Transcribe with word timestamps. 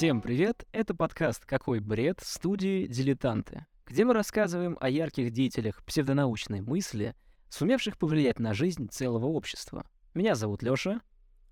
Всем 0.00 0.22
привет! 0.22 0.66
Это 0.72 0.94
подкаст 0.94 1.44
«Какой 1.44 1.78
бред» 1.80 2.20
студии 2.22 2.86
«Дилетанты», 2.86 3.66
где 3.84 4.06
мы 4.06 4.14
рассказываем 4.14 4.78
о 4.80 4.88
ярких 4.88 5.30
деятелях 5.30 5.84
псевдонаучной 5.84 6.62
мысли, 6.62 7.14
сумевших 7.50 7.98
повлиять 7.98 8.38
на 8.38 8.54
жизнь 8.54 8.88
целого 8.88 9.26
общества. 9.26 9.84
Меня 10.14 10.36
зовут 10.36 10.62
Лёша. 10.62 11.02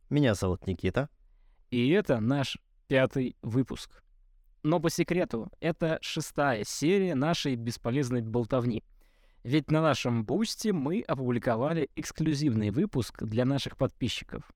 Меня 0.09 0.33
зовут 0.33 0.67
Никита. 0.67 1.11
И 1.71 1.91
это 1.91 2.21
наш 2.21 2.57
пятый 2.87 3.37
выпуск. 3.43 4.03
Но 4.63 4.81
по 4.81 4.89
секрету, 4.89 5.53
это 5.61 5.99
шестая 6.01 6.65
серия 6.65 7.15
нашей 7.15 7.55
бесполезной 7.55 8.23
болтовни. 8.23 8.83
Ведь 9.45 9.71
на 9.71 9.83
нашем 9.83 10.25
бусте 10.25 10.73
мы 10.73 11.03
опубликовали 11.03 11.91
эксклюзивный 11.97 12.71
выпуск 12.71 13.25
для 13.25 13.45
наших 13.45 13.77
подписчиков. 13.77 14.51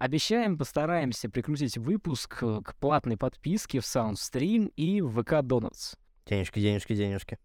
Обещаем, 0.00 0.56
постараемся 0.56 1.28
прикрутить 1.28 1.76
выпуск 1.76 2.38
э, 2.42 2.62
к 2.64 2.74
платной 2.76 3.18
подписке 3.18 3.80
в 3.80 3.82
SoundStream 3.82 4.72
и 4.74 5.02
в 5.02 5.18
VK 5.18 5.42
Donuts. 5.42 5.98
Денежки, 6.24 6.58
денежки, 6.58 6.96
денежки. 6.96 7.38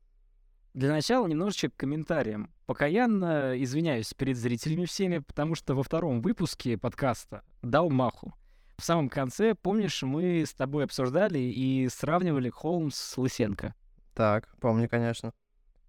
Для 0.73 0.94
начала 0.94 1.28
немножечко 1.28 1.70
к 1.70 1.76
комментариям. 1.76 2.50
Покаянно 2.66 3.62
извиняюсь 3.62 4.14
перед 4.14 4.38
зрителями 4.38 4.86
всеми, 4.86 5.18
потому 5.18 5.55
что 5.55 5.76
во 5.76 5.84
втором 5.84 6.22
выпуске 6.22 6.78
подкаста 6.78 7.44
дал 7.62 7.90
маху. 7.90 8.34
В 8.78 8.86
самом 8.86 9.09
конце, 9.09 9.53
помнишь, 9.53 10.02
мы 10.03 10.45
с 10.45 10.53
тобой 10.53 10.86
обсуждали 10.86 11.40
и 11.40 11.90
сравнивали 11.90 12.50
Холмс 12.50 12.95
с 12.95 13.17
Лысенко. 13.17 13.76
Так, 14.14 14.56
помню, 14.62 14.88
конечно. 14.88 15.34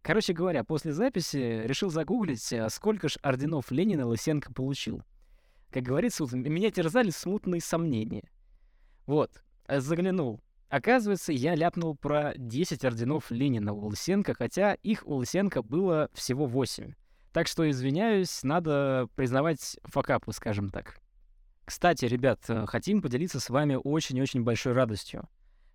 Короче 0.03 0.33
говоря, 0.33 0.65
после 0.65 0.93
записи 0.93 1.63
решил 1.65 1.91
загуглить, 1.91 2.53
а 2.53 2.69
сколько 2.71 3.09
ж 3.09 3.19
орденов 3.23 3.71
Ленина 3.71 4.05
Лысенко 4.05 4.53
получил. 4.53 5.05
Как 5.71 5.83
говорится, 5.83 6.25
меня 6.33 6.71
терзали 6.71 7.11
смутные 7.11 7.61
сомнения. 7.61 8.29
Вот, 9.07 9.43
э, 9.67 9.81
заглянул. 9.81 10.41
Оказывается, 10.69 11.33
я 11.33 11.55
ляпнул 11.55 11.97
про 11.97 12.33
10 12.37 12.85
орденов 12.85 13.31
Ленина 13.31 13.73
у 13.73 13.87
Лысенко, 13.87 14.35
хотя 14.35 14.75
их 14.75 15.07
у 15.07 15.15
Лысенко 15.15 15.63
было 15.63 16.11
всего 16.13 16.47
8. 16.47 16.95
Так 17.33 17.47
что, 17.47 17.69
извиняюсь, 17.69 18.43
надо 18.43 19.09
признавать 19.15 19.79
факапы, 19.85 20.33
скажем 20.33 20.71
так. 20.71 21.01
Кстати, 21.65 22.05
ребят, 22.07 22.41
э, 22.49 22.65
хотим 22.67 23.03
поделиться 23.03 23.41
с 23.41 23.51
вами 23.51 23.79
очень-очень 23.83 24.43
большой 24.43 24.73
радостью. 24.73 25.29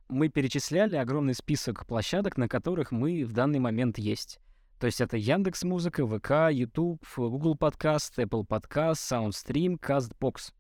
Мы 0.09 0.29
перечисляли 0.29 0.95
огромный 0.95 1.35
список 1.35 1.85
площадок, 1.85 2.37
на 2.37 2.49
которых 2.49 2.91
мы 2.91 3.23
в 3.25 3.33
данный 3.33 3.59
момент 3.59 3.97
есть. 3.97 4.39
То 4.81 4.87
есть 4.87 4.99
это 4.99 5.15
Яндекс 5.15 5.63
Музыка, 5.63 6.07
ВК, 6.07 6.51
YouTube, 6.51 7.05
Google 7.15 7.55
Podcast, 7.55 8.17
Apple 8.17 8.47
Podcast, 8.47 8.95
SoundStream, 8.95 9.79
CastBox. 9.79 10.53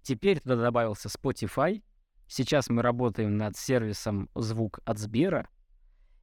Теперь 0.00 0.38
туда 0.38 0.54
добавился 0.54 1.08
Spotify. 1.08 1.82
Сейчас 2.28 2.70
мы 2.70 2.82
работаем 2.82 3.36
над 3.36 3.56
сервисом 3.56 4.30
«Звук 4.36 4.78
от 4.84 4.98
Сбера». 4.98 5.48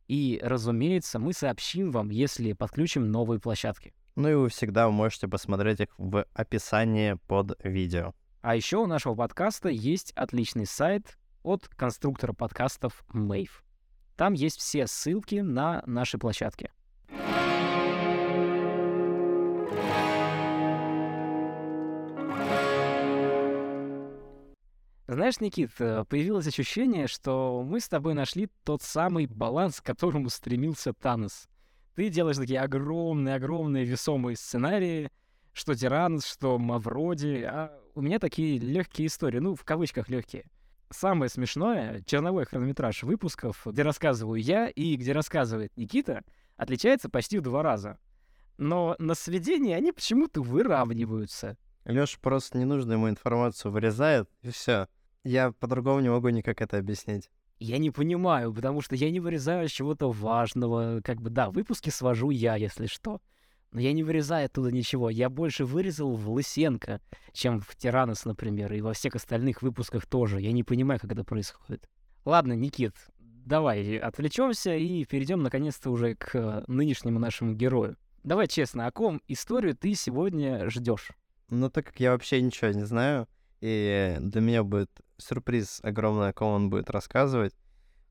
И, 0.08 0.40
разумеется, 0.42 1.20
мы 1.20 1.34
сообщим 1.34 1.92
вам, 1.92 2.10
если 2.10 2.54
подключим 2.54 3.12
новые 3.12 3.42
площадки. 3.42 3.94
Ну 4.16 4.30
и 4.30 4.36
вы 4.36 4.48
всегда 4.48 4.90
можете 4.90 5.28
посмотреть 5.28 5.82
их 5.82 5.90
в 5.98 6.26
описании 6.34 7.18
под 7.28 7.62
видео. 7.66 8.14
А 8.40 8.56
еще 8.56 8.78
у 8.78 8.88
нашего 8.88 9.14
подкаста 9.14 9.68
есть 9.68 10.14
отличный 10.14 10.66
сайт 10.66 11.18
от 11.44 11.68
конструктора 11.68 12.32
подкастов 12.32 13.04
Mave. 13.14 13.52
Там 14.16 14.32
есть 14.36 14.60
все 14.60 14.88
ссылки 14.88 15.36
на 15.36 15.84
наши 15.86 16.18
площадки. 16.18 16.72
Знаешь, 25.14 25.42
Никит, 25.42 25.72
э, 25.80 26.06
появилось 26.08 26.48
ощущение, 26.48 27.08
что 27.08 27.64
мы 27.68 27.82
с 27.82 27.90
тобой 27.90 28.14
нашли 28.14 28.48
тот 28.64 28.82
самый 28.82 29.26
баланс, 29.26 29.82
к 29.82 29.86
которому 29.86 30.30
стремился 30.30 30.94
Танос. 30.94 31.50
Ты 31.96 32.08
делаешь 32.08 32.38
такие 32.38 32.62
огромные-огромные 32.62 33.84
весомые 33.84 34.38
сценарии, 34.38 35.12
что 35.52 35.76
Тиранос, 35.76 36.26
что 36.26 36.58
Мавроди, 36.58 37.44
а 37.44 37.78
у 37.94 38.02
меня 38.02 38.20
такие 38.20 38.58
легкие 38.58 39.08
истории, 39.08 39.40
ну, 39.40 39.54
в 39.54 39.66
кавычках 39.66 40.08
легкие. 40.08 40.46
Самое 40.92 41.28
смешное, 41.28 42.02
черновой 42.04 42.46
хронометраж 42.46 43.04
выпусков, 43.04 43.64
где 43.66 43.82
рассказываю 43.82 44.42
я 44.42 44.70
и 44.70 44.96
где 44.96 45.12
рассказывает 45.12 45.76
Никита, 45.76 46.24
отличается 46.56 47.10
почти 47.10 47.38
в 47.38 47.42
два 47.42 47.64
раза. 47.64 48.00
Но 48.58 48.96
на 48.98 49.14
сведении 49.14 49.74
они 49.74 49.92
почему-то 49.92 50.42
выравниваются. 50.42 51.58
Лёша 51.84 52.18
просто 52.22 52.58
ненужную 52.58 52.98
ему 52.98 53.10
информацию 53.10 53.74
вырезает, 53.74 54.30
и 54.42 54.52
все. 54.52 54.88
Я 55.24 55.52
по-другому 55.52 56.00
не 56.00 56.10
могу 56.10 56.30
никак 56.30 56.62
это 56.62 56.78
объяснить. 56.78 57.30
Я 57.60 57.78
не 57.78 57.92
понимаю, 57.92 58.54
потому 58.54 58.82
что 58.82 58.96
я 58.96 59.12
не 59.12 59.20
вырезаю 59.20 59.68
чего-то 59.68 60.12
важного. 60.12 61.02
Как 61.04 61.22
бы, 61.22 61.30
да, 61.30 61.52
выпуски 61.52 61.92
свожу 61.92 62.32
я, 62.32 62.56
если 62.56 62.88
что. 62.88 63.22
Но 63.72 63.80
я 63.80 63.94
не 63.94 64.04
вырезаю 64.04 64.48
оттуда 64.48 64.72
ничего. 64.72 65.10
Я 65.10 65.30
больше 65.30 65.64
вырезал 65.64 66.16
в 66.16 66.30
Лысенко, 66.32 67.00
чем 67.34 67.62
в 67.62 67.76
Тиранос, 67.76 68.26
например, 68.26 68.74
и 68.74 68.82
во 68.82 68.94
всех 68.94 69.16
остальных 69.16 69.62
выпусках 69.62 70.08
тоже. 70.08 70.42
Я 70.42 70.52
не 70.52 70.64
понимаю, 70.64 71.00
как 71.00 71.12
это 71.12 71.24
происходит. 71.24 71.88
Ладно, 72.26 72.54
Никит, 72.54 72.96
давай 73.20 73.98
отвлечемся 73.98 74.76
и 74.76 75.06
перейдем 75.06 75.44
наконец-то 75.44 75.92
уже 75.92 76.16
к 76.16 76.64
нынешнему 76.68 77.20
нашему 77.20 77.54
герою. 77.54 77.96
Давай 78.24 78.48
честно, 78.48 78.88
о 78.88 78.92
ком 78.92 79.22
историю 79.28 79.76
ты 79.76 79.94
сегодня 79.94 80.70
ждешь? 80.70 81.12
Ну, 81.50 81.70
так 81.70 81.86
как 81.86 82.00
я 82.00 82.12
вообще 82.12 82.42
ничего 82.42 82.72
не 82.72 82.86
знаю, 82.86 83.28
и 83.62 84.18
для 84.20 84.42
меня 84.42 84.64
будет 84.64 84.92
сюрприз 85.22 85.80
огромный, 85.84 86.30
о 86.30 86.34
ком 86.34 86.54
он 86.54 86.70
будет 86.70 86.90
рассказывать. 86.90 87.54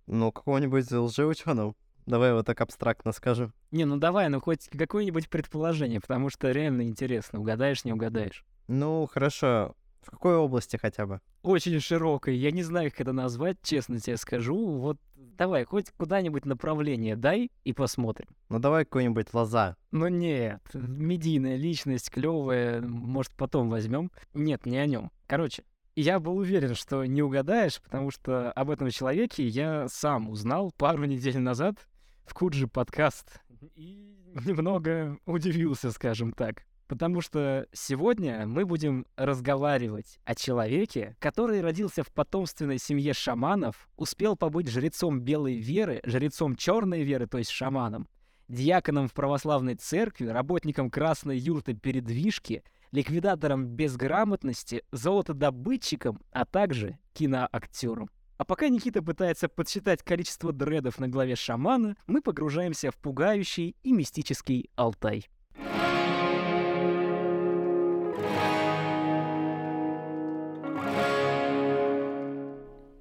Ну, 0.06 0.32
какого-нибудь 0.32 0.91
лжеученого. 0.91 1.75
Давай 2.06 2.32
вот 2.32 2.47
так 2.47 2.60
абстрактно 2.60 3.12
скажем. 3.12 3.53
Не, 3.71 3.84
ну 3.84 3.97
давай, 3.97 4.28
ну 4.28 4.41
хоть 4.41 4.69
какое-нибудь 4.69 5.28
предположение, 5.28 6.00
потому 6.00 6.31
что 6.31 6.50
реально 6.50 6.82
интересно, 6.82 7.41
угадаешь, 7.41 7.84
не 7.84 7.93
угадаешь. 7.93 8.44
Ну, 8.66 9.06
хорошо. 9.06 9.76
В 10.03 10.10
какой 10.10 10.34
области 10.37 10.76
хотя 10.76 11.06
бы? 11.06 11.21
Очень 11.43 11.78
широкой. 11.78 12.37
Я 12.37 12.50
не 12.50 12.62
знаю, 12.62 12.91
как 12.91 13.03
это 13.03 13.12
назвать, 13.12 13.59
честно 13.62 14.00
тебе 14.00 14.16
скажу. 14.16 14.78
Вот 14.78 14.98
давай, 15.15 15.65
хоть 15.65 15.91
куда-нибудь 15.91 16.47
направление 16.47 17.16
дай 17.16 17.50
и 17.65 17.72
посмотрим. 17.72 18.28
Ну 18.48 18.59
давай 18.59 18.84
какой-нибудь 18.84 19.32
лоза. 19.34 19.77
Ну 19.91 20.09
нет, 20.09 20.62
медийная 20.72 21.56
личность, 21.56 22.10
клевая, 22.10 22.81
может 22.81 23.32
потом 23.37 23.69
возьмем. 23.69 24.10
Нет, 24.32 24.66
не 24.66 24.78
о 24.78 24.87
нем. 24.87 25.10
Короче, 25.27 25.65
я 25.96 26.20
был 26.20 26.36
уверен, 26.36 26.74
что 26.74 27.04
не 27.04 27.22
угадаешь, 27.22 27.80
потому 27.80 28.10
что 28.10 28.52
об 28.52 28.70
этом 28.70 28.90
человеке 28.90 29.46
я 29.46 29.88
сам 29.88 30.30
узнал 30.30 30.72
пару 30.76 31.04
недель 31.04 31.38
назад 31.38 31.76
в 32.24 32.34
Куджи 32.34 32.68
подкаст 32.68 33.40
и 33.74 34.16
немного 34.46 35.18
удивился, 35.26 35.90
скажем 35.90 36.32
так. 36.32 36.64
Потому 36.86 37.20
что 37.20 37.68
сегодня 37.72 38.46
мы 38.46 38.64
будем 38.64 39.06
разговаривать 39.16 40.18
о 40.24 40.34
человеке, 40.34 41.16
который 41.20 41.60
родился 41.60 42.02
в 42.02 42.12
потомственной 42.12 42.78
семье 42.78 43.12
шаманов, 43.12 43.88
успел 43.96 44.36
побыть 44.36 44.68
жрецом 44.68 45.20
белой 45.20 45.56
веры, 45.56 46.00
жрецом 46.04 46.56
черной 46.56 47.02
веры, 47.02 47.26
то 47.28 47.38
есть 47.38 47.50
шаманом, 47.50 48.08
диаконом 48.48 49.06
в 49.06 49.12
православной 49.12 49.76
церкви, 49.76 50.26
работником 50.26 50.90
красной 50.90 51.38
юрты 51.38 51.74
передвижки— 51.74 52.64
ликвидатором 52.92 53.66
безграмотности, 53.66 54.82
золотодобытчиком, 54.92 56.20
а 56.32 56.44
также 56.44 56.98
киноактером. 57.12 58.10
А 58.36 58.44
пока 58.44 58.68
Никита 58.68 59.02
пытается 59.02 59.48
подсчитать 59.48 60.02
количество 60.02 60.53
дредов 60.53 60.98
на 60.98 61.09
голове 61.09 61.36
шамана, 61.36 61.97
мы 62.06 62.22
погружаемся 62.22 62.91
в 62.91 62.97
пугающий 62.97 63.76
и 63.82 63.92
мистический 63.92 64.70
Алтай. 64.76 65.28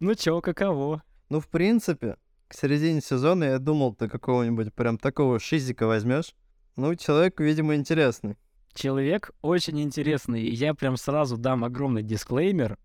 Ну 0.02 0.16
чё, 0.16 0.42
каково? 0.42 1.04
Ну, 1.30 1.40
в 1.40 1.48
принципе, 1.48 2.18
к 2.48 2.54
середине 2.54 3.02
сезона 3.02 3.46
я 3.46 3.60
думал, 3.60 3.94
ты 3.94 4.10
какого-нибудь 4.10 4.74
прям 4.74 4.98
такого 4.98 5.40
шизика 5.40 5.88
возьмешь. 5.88 6.36
Ну, 6.75 6.96
человек, 6.96 7.40
видимо, 7.40 7.75
интересный 7.75 8.38
человек 8.74 9.31
очень 9.42 9.81
интересный. 9.81 10.50
Я 10.50 10.74
прям 10.74 10.98
сразу 10.98 11.38
дам 11.38 11.63
огромный 11.63 12.04
дисклеймер, 12.04 12.77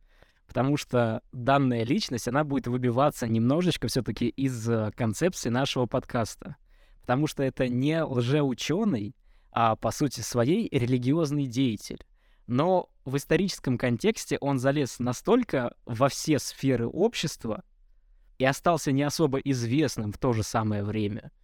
потому 0.46 0.76
что 0.76 1.22
данная 1.32 1.84
личность, 1.84 2.28
она 2.28 2.44
будет 2.44 2.66
выбиваться 2.66 3.26
немножечко 3.26 3.88
все-таки 3.88 4.28
из 4.28 4.68
э, 4.68 4.90
концепции 4.96 5.48
нашего 5.48 5.86
подкаста. 5.86 6.56
Потому 7.00 7.26
что 7.26 7.42
это 7.42 7.68
не 7.68 8.02
лжеученый, 8.02 9.14
а 9.50 9.76
по 9.76 9.90
сути 9.90 10.20
своей 10.20 10.68
религиозный 10.70 11.46
деятель. 11.46 12.04
Но 12.46 12.90
в 13.04 13.16
историческом 13.16 13.78
контексте 13.78 14.38
он 14.40 14.58
залез 14.58 14.98
настолько 14.98 15.74
во 15.86 16.08
все 16.08 16.38
сферы 16.38 16.86
общества 16.86 17.62
и 18.38 18.44
остался 18.44 18.92
не 18.92 19.02
особо 19.02 19.38
известным 19.38 20.12
в 20.12 20.18
то 20.18 20.32
же 20.32 20.42
самое 20.42 20.82
время— 20.82 21.30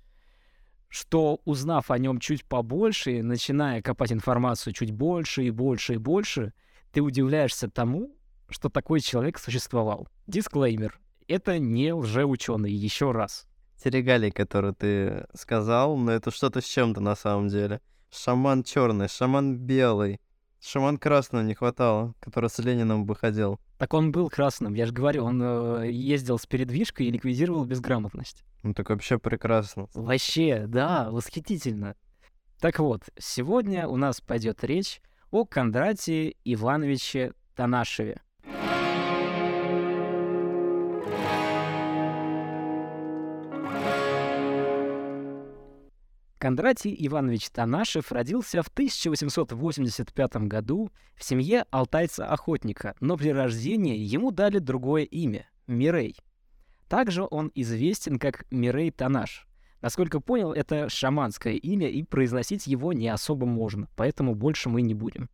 что, 0.90 1.40
узнав 1.44 1.90
о 1.90 1.98
нем 1.98 2.18
чуть 2.18 2.44
побольше, 2.44 3.22
начиная 3.22 3.80
копать 3.80 4.12
информацию 4.12 4.74
чуть 4.74 4.90
больше 4.90 5.44
и 5.44 5.50
больше 5.50 5.94
и 5.94 5.98
больше, 5.98 6.52
ты 6.92 7.00
удивляешься 7.00 7.70
тому, 7.70 8.14
что 8.48 8.68
такой 8.68 9.00
человек 9.00 9.38
существовал. 9.38 10.08
Дисклеймер. 10.26 11.00
это 11.28 11.60
не 11.60 11.92
лжеученый, 11.92 12.72
еще 12.72 13.12
раз. 13.12 13.46
Те 13.82 13.90
регалии, 13.90 14.30
которые 14.30 14.74
ты 14.74 15.26
сказал, 15.32 15.96
но 15.96 16.10
это 16.10 16.32
что-то 16.32 16.60
с 16.60 16.64
чем-то 16.64 17.00
на 17.00 17.14
самом 17.14 17.48
деле. 17.48 17.80
Шаман 18.10 18.64
черный, 18.64 19.08
шаман 19.08 19.56
белый, 19.56 20.20
шаман 20.60 20.98
красного 20.98 21.44
не 21.44 21.54
хватало, 21.54 22.14
который 22.18 22.50
с 22.50 22.58
Лениным 22.58 23.06
бы 23.06 23.14
ходил. 23.14 23.60
Так 23.78 23.94
он 23.94 24.10
был 24.10 24.28
красным, 24.28 24.74
я 24.74 24.86
же 24.86 24.92
говорю, 24.92 25.24
он 25.24 25.40
э, 25.40 25.90
ездил 25.92 26.36
с 26.36 26.46
передвижкой 26.46 27.06
и 27.06 27.10
ликвидировал 27.12 27.64
безграмотность. 27.64 28.44
Ну 28.62 28.74
так 28.74 28.90
вообще 28.90 29.18
прекрасно. 29.18 29.88
Вообще, 29.94 30.66
да, 30.66 31.10
восхитительно. 31.10 31.96
Так 32.60 32.78
вот, 32.78 33.02
сегодня 33.18 33.88
у 33.88 33.96
нас 33.96 34.20
пойдет 34.20 34.62
речь 34.64 35.00
о 35.30 35.46
Кондратии 35.46 36.36
Ивановиче 36.44 37.32
Танашеве. 37.54 38.20
Кондратий 46.40 46.96
Иванович 47.06 47.50
Танашев 47.50 48.12
родился 48.12 48.62
в 48.62 48.68
1885 48.68 50.36
году 50.48 50.90
в 51.14 51.22
семье 51.22 51.66
алтайца-охотника, 51.70 52.94
но 53.00 53.18
при 53.18 53.28
рождении 53.28 53.98
ему 53.98 54.30
дали 54.30 54.58
другое 54.58 55.04
имя— 55.04 55.46
Мирей. 55.66 56.16
Также 56.90 57.26
он 57.30 57.52
известен 57.54 58.18
как 58.18 58.44
Мирей 58.50 58.90
Танаш. 58.90 59.46
Насколько 59.80 60.20
понял, 60.20 60.52
это 60.52 60.90
шаманское 60.90 61.54
имя, 61.54 61.88
и 61.88 62.02
произносить 62.02 62.66
его 62.66 62.92
не 62.92 63.08
особо 63.08 63.46
можно, 63.46 63.88
поэтому 63.96 64.34
больше 64.34 64.68
мы 64.68 64.82
не 64.82 64.92
будем. 64.92 65.30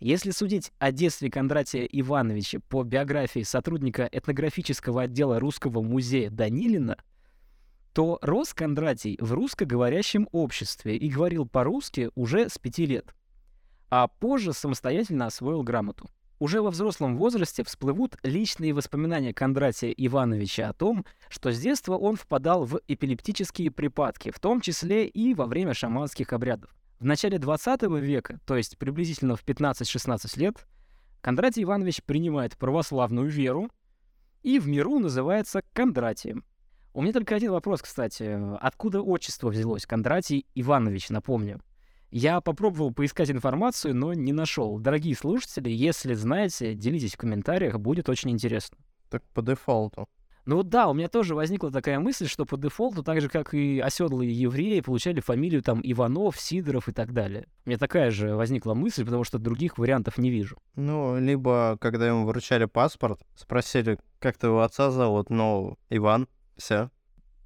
Если 0.00 0.30
судить 0.32 0.72
о 0.78 0.90
детстве 0.90 1.30
Кондратия 1.30 1.84
Ивановича 1.84 2.60
по 2.68 2.82
биографии 2.82 3.42
сотрудника 3.42 4.08
этнографического 4.10 5.02
отдела 5.02 5.38
Русского 5.38 5.82
музея 5.82 6.30
Данилина— 6.30 6.96
то 7.92 8.18
рос 8.22 8.52
Кондратий 8.54 9.16
в 9.20 9.32
русскоговорящем 9.32 10.28
обществе 10.32 10.96
и 10.96 11.08
говорил 11.08 11.46
по-русски 11.46 12.10
уже 12.16 12.48
с 12.48 12.58
пяти 12.58 12.86
лет. 12.86 13.14
А 13.88 14.08
позже 14.08 14.52
самостоятельно 14.52 15.26
освоил 15.26 15.62
грамоту. 15.62 16.10
Уже 16.44 16.60
во 16.60 16.68
взрослом 16.68 17.16
возрасте 17.16 17.64
всплывут 17.64 18.18
личные 18.22 18.74
воспоминания 18.74 19.32
Кондратия 19.32 19.90
Ивановича 19.92 20.68
о 20.68 20.74
том, 20.74 21.06
что 21.30 21.50
с 21.50 21.58
детства 21.58 21.96
он 21.96 22.16
впадал 22.16 22.66
в 22.66 22.82
эпилептические 22.86 23.70
припадки, 23.70 24.30
в 24.30 24.38
том 24.38 24.60
числе 24.60 25.06
и 25.06 25.32
во 25.32 25.46
время 25.46 25.72
шаманских 25.72 26.34
обрядов. 26.34 26.68
В 27.00 27.06
начале 27.06 27.38
20 27.38 27.84
века, 27.84 28.40
то 28.44 28.58
есть 28.58 28.76
приблизительно 28.76 29.36
в 29.36 29.44
15-16 29.46 30.38
лет, 30.38 30.66
Кондратий 31.22 31.62
Иванович 31.62 32.02
принимает 32.02 32.58
православную 32.58 33.30
веру 33.30 33.70
и 34.42 34.58
в 34.58 34.68
миру 34.68 34.98
называется 34.98 35.62
Кондратием– 35.72 36.44
у 36.92 37.02
меня 37.02 37.12
только 37.12 37.34
один 37.34 37.50
вопрос, 37.50 37.82
кстати. 37.82 38.38
Откуда 38.60 39.02
отчество 39.02 39.48
взялось? 39.48 39.84
Кондратий 39.84 40.46
Иванович, 40.54 41.10
напомню. 41.10 41.60
Я 42.16 42.40
попробовал 42.40 42.92
поискать 42.92 43.28
информацию, 43.32 43.92
но 43.92 44.14
не 44.14 44.32
нашел. 44.32 44.78
Дорогие 44.78 45.16
слушатели, 45.16 45.68
если 45.68 46.14
знаете, 46.14 46.72
делитесь 46.72 47.14
в 47.14 47.16
комментариях, 47.16 47.80
будет 47.80 48.08
очень 48.08 48.30
интересно. 48.30 48.78
Так 49.10 49.24
по 49.34 49.42
дефолту. 49.42 50.08
Ну 50.46 50.62
да, 50.62 50.86
у 50.86 50.94
меня 50.94 51.08
тоже 51.08 51.34
возникла 51.34 51.72
такая 51.72 51.98
мысль, 51.98 52.28
что 52.28 52.46
по 52.46 52.56
дефолту, 52.56 53.02
так 53.02 53.20
же 53.20 53.28
как 53.28 53.52
и 53.52 53.80
оседлые 53.80 54.30
евреи, 54.30 54.78
получали 54.78 55.18
фамилию 55.18 55.60
там 55.60 55.80
Иванов, 55.82 56.38
Сидоров 56.38 56.88
и 56.88 56.92
так 56.92 57.12
далее. 57.12 57.48
У 57.66 57.70
меня 57.70 57.78
такая 57.78 58.12
же 58.12 58.36
возникла 58.36 58.74
мысль, 58.74 59.04
потому 59.04 59.24
что 59.24 59.40
других 59.40 59.76
вариантов 59.76 60.16
не 60.16 60.30
вижу. 60.30 60.56
Ну, 60.76 61.18
либо 61.18 61.76
когда 61.80 62.06
ему 62.06 62.26
вручали 62.26 62.66
паспорт, 62.66 63.18
спросили, 63.34 63.98
как 64.20 64.38
твоего 64.38 64.62
отца 64.62 64.92
зовут, 64.92 65.30
ну, 65.30 65.78
Иван, 65.90 66.28
все. 66.56 66.90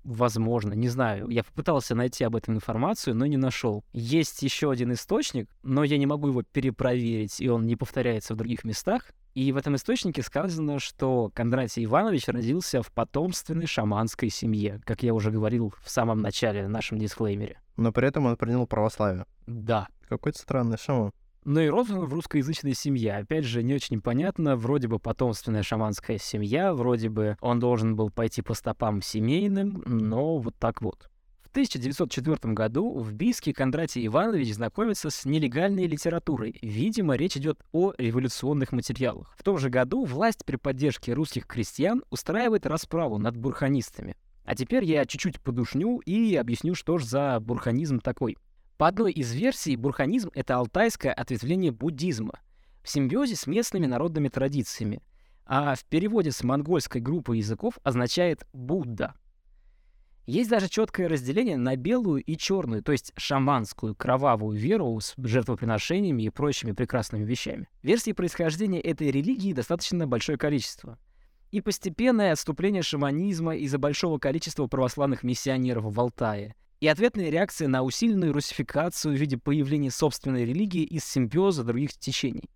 Возможно, 0.08 0.72
не 0.72 0.88
знаю. 0.88 1.28
Я 1.28 1.44
попытался 1.44 1.94
найти 1.94 2.24
об 2.24 2.34
этом 2.34 2.54
информацию, 2.54 3.14
но 3.14 3.26
не 3.26 3.36
нашел. 3.36 3.84
Есть 3.92 4.42
еще 4.42 4.70
один 4.70 4.94
источник, 4.94 5.50
но 5.62 5.84
я 5.84 5.98
не 5.98 6.06
могу 6.06 6.28
его 6.28 6.42
перепроверить, 6.42 7.42
и 7.42 7.48
он 7.50 7.66
не 7.66 7.76
повторяется 7.76 8.32
в 8.32 8.38
других 8.38 8.64
местах. 8.64 9.12
И 9.34 9.52
в 9.52 9.58
этом 9.58 9.76
источнике 9.76 10.22
сказано, 10.22 10.78
что 10.78 11.30
Кондратий 11.34 11.84
Иванович 11.84 12.28
родился 12.28 12.82
в 12.82 12.90
потомственной 12.90 13.66
шаманской 13.66 14.30
семье, 14.30 14.80
как 14.86 15.02
я 15.02 15.12
уже 15.12 15.30
говорил 15.30 15.74
в 15.84 15.90
самом 15.90 16.22
начале 16.22 16.64
в 16.64 16.70
нашем 16.70 16.96
дисклеймере. 16.98 17.60
Но 17.76 17.92
при 17.92 18.08
этом 18.08 18.24
он 18.24 18.38
принял 18.38 18.66
православие. 18.66 19.26
Да. 19.46 19.88
Какой-то 20.08 20.38
странный 20.38 20.78
шаман. 20.78 21.12
Но 21.48 21.62
и 21.62 21.70
он 21.70 21.84
в 21.84 22.12
русскоязычной 22.12 22.74
семье. 22.74 23.16
Опять 23.16 23.46
же, 23.46 23.62
не 23.62 23.72
очень 23.72 24.02
понятно. 24.02 24.54
Вроде 24.54 24.86
бы 24.86 24.98
потомственная 24.98 25.62
шаманская 25.62 26.18
семья, 26.18 26.74
вроде 26.74 27.08
бы 27.08 27.38
он 27.40 27.58
должен 27.58 27.96
был 27.96 28.10
пойти 28.10 28.42
по 28.42 28.52
стопам 28.52 29.00
семейным, 29.00 29.82
но 29.86 30.36
вот 30.36 30.54
так 30.56 30.82
вот. 30.82 31.08
В 31.40 31.48
1904 31.48 32.52
году 32.52 32.98
в 32.98 33.14
Бийске 33.14 33.54
Кондратий 33.54 34.06
Иванович 34.06 34.56
знакомится 34.56 35.08
с 35.08 35.24
нелегальной 35.24 35.86
литературой. 35.86 36.58
Видимо, 36.60 37.16
речь 37.16 37.38
идет 37.38 37.58
о 37.72 37.94
революционных 37.96 38.72
материалах. 38.72 39.34
В 39.38 39.42
том 39.42 39.56
же 39.56 39.70
году 39.70 40.04
власть 40.04 40.44
при 40.44 40.56
поддержке 40.56 41.14
русских 41.14 41.46
крестьян 41.46 42.04
устраивает 42.10 42.66
расправу 42.66 43.16
над 43.16 43.38
бурханистами. 43.38 44.18
А 44.44 44.54
теперь 44.54 44.84
я 44.84 45.06
чуть-чуть 45.06 45.40
подушню 45.40 46.00
и 46.00 46.36
объясню, 46.36 46.74
что 46.74 46.98
же 46.98 47.06
за 47.06 47.40
бурханизм 47.40 48.00
такой. 48.00 48.36
По 48.78 48.86
одной 48.86 49.10
из 49.10 49.34
версий, 49.34 49.74
бурханизм— 49.74 50.30
это 50.34 50.54
алтайское 50.54 51.12
ответвление 51.12 51.72
буддизма 51.72 52.38
в 52.84 52.88
симбиозе 52.88 53.34
с 53.34 53.48
местными 53.48 53.86
народными 53.86 54.28
традициями, 54.28 55.02
а 55.44 55.74
в 55.74 55.84
переводе 55.84 56.30
с 56.30 56.44
монгольской 56.44 57.00
группы 57.00 57.36
языков 57.36 57.80
означает 57.82 58.46
«Будда». 58.52 59.14
Есть 60.26 60.50
даже 60.50 60.68
четкое 60.68 61.08
разделение 61.08 61.56
на 61.56 61.74
белую 61.74 62.22
и 62.22 62.36
черную, 62.36 62.84
то 62.84 62.92
есть 62.92 63.12
шаманскую, 63.16 63.96
кровавую 63.96 64.56
веру 64.56 65.00
с 65.00 65.14
жертвоприношениями 65.16 66.22
и 66.22 66.30
прочими 66.30 66.70
прекрасными 66.70 67.24
вещами. 67.24 67.68
Версий 67.82 68.12
происхождения 68.12 68.80
этой 68.80 69.10
религии 69.10 69.54
достаточно 69.54 70.06
большое 70.06 70.38
количество. 70.38 71.00
И 71.50 71.60
постепенное 71.60 72.30
отступление 72.30 72.82
шаманизма 72.82 73.56
из-за 73.56 73.78
большого 73.78 74.18
количества 74.18 74.68
православных 74.68 75.24
миссионеров 75.24 75.84
в 75.84 75.98
Алтае, 75.98 76.54
и 76.80 76.86
ответная 76.86 77.30
реакция 77.30 77.68
на 77.68 77.82
усиленную 77.82 78.32
русификацию 78.32 79.14
в 79.14 79.18
виде 79.18 79.36
появления 79.36 79.90
собственной 79.90 80.44
религии 80.44 80.84
из 80.84 81.04
симбиоза 81.04 81.64
других 81.64 81.92
течений. 81.92 82.48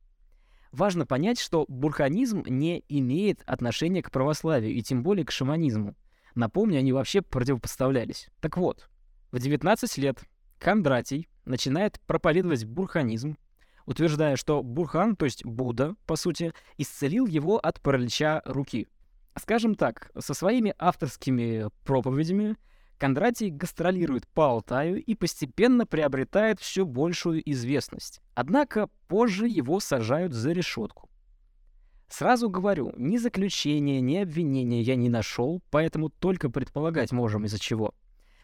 Важно 0.70 1.04
понять, 1.04 1.38
что 1.38 1.66
бурханизм 1.68 2.44
не 2.46 2.84
имеет 2.88 3.42
отношения 3.46 4.02
к 4.02 4.10
православию 4.10 4.72
и 4.72 4.80
тем 4.80 5.02
более 5.02 5.26
к 5.26 5.30
шаманизму. 5.30 5.96
Напомню, 6.34 6.78
они 6.78 6.92
вообще 6.92 7.20
противопоставлялись. 7.20 8.28
Так 8.40 8.56
вот, 8.56 8.88
в 9.32 9.38
19 9.38 9.98
лет 9.98 10.18
Кондратий 10.58 11.28
начинает 11.44 12.00
проповедовать 12.06 12.64
бурханизм, 12.64 13.36
утверждая, 13.84 14.36
что 14.36 14.62
Бурхан, 14.62 15.16
то 15.16 15.26
есть 15.26 15.44
Будда, 15.44 15.94
по 16.06 16.16
сути, 16.16 16.54
исцелил 16.78 17.26
его 17.26 17.58
от 17.58 17.80
паралича 17.82 18.40
руки. 18.46 18.88
Скажем 19.36 19.74
так, 19.74 20.10
со 20.18 20.32
своими 20.32 20.74
авторскими 20.78 21.68
проповедями 21.84 22.56
Кондратий 23.02 23.50
гастролирует 23.50 24.28
по 24.28 24.46
Алтаю 24.46 25.02
и 25.02 25.16
постепенно 25.16 25.86
приобретает 25.86 26.60
все 26.60 26.86
большую 26.86 27.42
известность. 27.50 28.20
Однако 28.36 28.88
позже 29.08 29.48
его 29.48 29.80
сажают 29.80 30.32
за 30.32 30.52
решетку. 30.52 31.10
Сразу 32.08 32.48
говорю, 32.48 32.92
ни 32.96 33.16
заключения, 33.16 34.00
ни 34.00 34.18
обвинения 34.18 34.82
я 34.82 34.94
не 34.94 35.08
нашел, 35.08 35.60
поэтому 35.72 36.10
только 36.10 36.48
предполагать 36.48 37.10
можем 37.10 37.44
из-за 37.46 37.58
чего. 37.58 37.92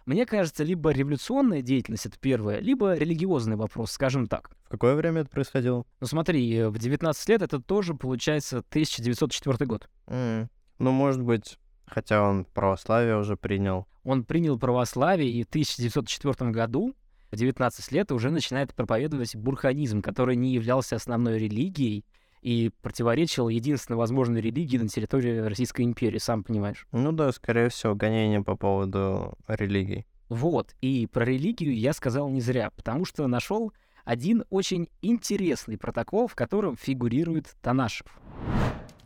Мне 0.07 0.27
кажется, 0.27 0.65
либо 0.65 0.91
революционная 0.91 1.63
деятельность 1.63 2.07
это 2.07 2.19
первое, 2.19 2.59
либо 2.59 2.95
религиозный 2.95 3.55
вопрос, 3.55 3.93
скажем 3.93 4.27
так. 4.27 4.51
В 4.65 4.71
какое 4.71 4.97
время 4.97 5.21
это 5.21 5.31
происходило? 5.31 5.85
Ну 6.01 6.07
смотри, 6.09 6.65
в 6.65 6.77
19 6.77 7.29
лет 7.29 7.43
это 7.43 7.61
тоже 7.61 7.95
получается 7.95 8.59
1904 8.71 9.67
год. 9.67 9.89
Mm. 10.09 10.49
Ну, 10.81 10.91
может 10.91 11.23
быть, 11.23 11.59
Хотя 11.91 12.23
он 12.23 12.45
православие 12.45 13.17
уже 13.17 13.37
принял. 13.37 13.87
Он 14.05 14.25
принял 14.25 14.59
православие 14.59 15.31
и 15.31 15.45
в 15.45 15.49
1904 15.49 16.51
году, 16.51 16.95
в 17.31 17.37
19 17.37 17.93
лет, 17.93 18.13
уже 18.13 18.31
начинает 18.31 18.75
проповедовать 18.75 19.37
бурханизм, 19.37 20.03
который 20.03 20.37
не 20.37 20.53
являлся 20.53 20.97
основной 20.97 21.39
религией 21.39 22.05
и 22.41 22.71
противоречил 22.83 23.49
единственной 23.49 23.97
возможной 23.97 24.41
религии 24.41 24.79
на 24.79 24.89
территории 24.89 25.39
Российской 25.39 25.83
империи, 25.83 26.19
сам 26.19 26.45
понимаешь. 26.45 26.87
Ну 26.93 27.13
да, 27.13 27.33
скорее 27.33 27.69
всего, 27.69 27.95
гонение 27.95 28.43
по 28.43 28.57
поводу 28.57 29.37
религии. 29.49 30.07
Вот, 30.29 30.75
и 30.81 31.07
про 31.07 31.25
религию 31.25 31.75
я 31.77 31.93
сказал 31.93 32.29
не 32.29 32.41
зря, 32.41 32.71
потому 32.71 33.05
что 33.05 33.27
нашел 33.27 33.73
один 34.05 34.45
очень 34.51 34.89
интересный 35.03 35.79
протокол, 35.79 36.29
в 36.29 36.35
котором 36.35 36.77
фигурирует 36.77 37.55
Танашев. 37.61 38.07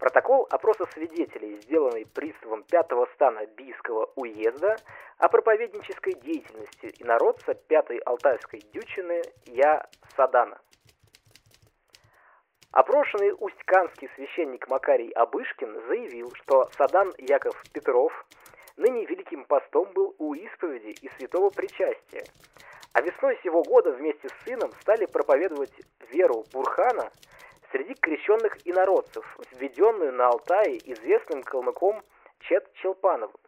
Протокол 0.03 0.49
опроса 0.51 0.85
свидетелей, 0.95 1.61
сделанный 1.61 2.05
приставом 2.07 2.65
пятого 2.65 3.07
стана 3.15 3.47
Бийского 3.47 4.11
уезда 4.17 4.75
о 5.19 5.29
проповеднической 5.29 6.15
деятельности 6.15 6.93
инородца 6.99 7.55
пятой 7.55 7.99
Алтайской 7.99 8.59
дючины 8.73 9.23
Я 9.47 9.89
Садана. 10.17 10.61
Опрошенный 12.73 13.31
усть-канский 13.39 14.11
священник 14.17 14.67
Макарий 14.67 15.11
Абышкин 15.11 15.73
заявил, 15.87 16.33
что 16.35 16.69
Садан 16.77 17.13
Яков 17.19 17.63
Петров 17.73 18.13
ныне 18.77 19.07
Великим 19.07 19.45
постом 19.45 19.93
был 19.93 20.17
у 20.19 20.35
исповеди 20.35 20.97
и 21.01 21.09
святого 21.11 21.51
причастия, 21.51 22.25
а 22.93 23.03
весной 23.03 23.39
сего 23.45 23.63
года 23.63 23.93
вместе 23.93 24.29
с 24.29 24.45
сыном 24.45 24.73
стали 24.81 25.07
проповедовать 25.07 25.73
веру 26.11 26.45
Бурхана 26.53 27.09
среди 27.73 27.95
крещенных 27.95 28.67
инородцев, 28.67 29.25
введенную 29.53 30.13
на 30.13 30.29
Алтае 30.29 30.77
известным 30.93 31.43
калмыком 31.43 32.03
Чет 32.41 32.71
Челпановым. 32.75 33.41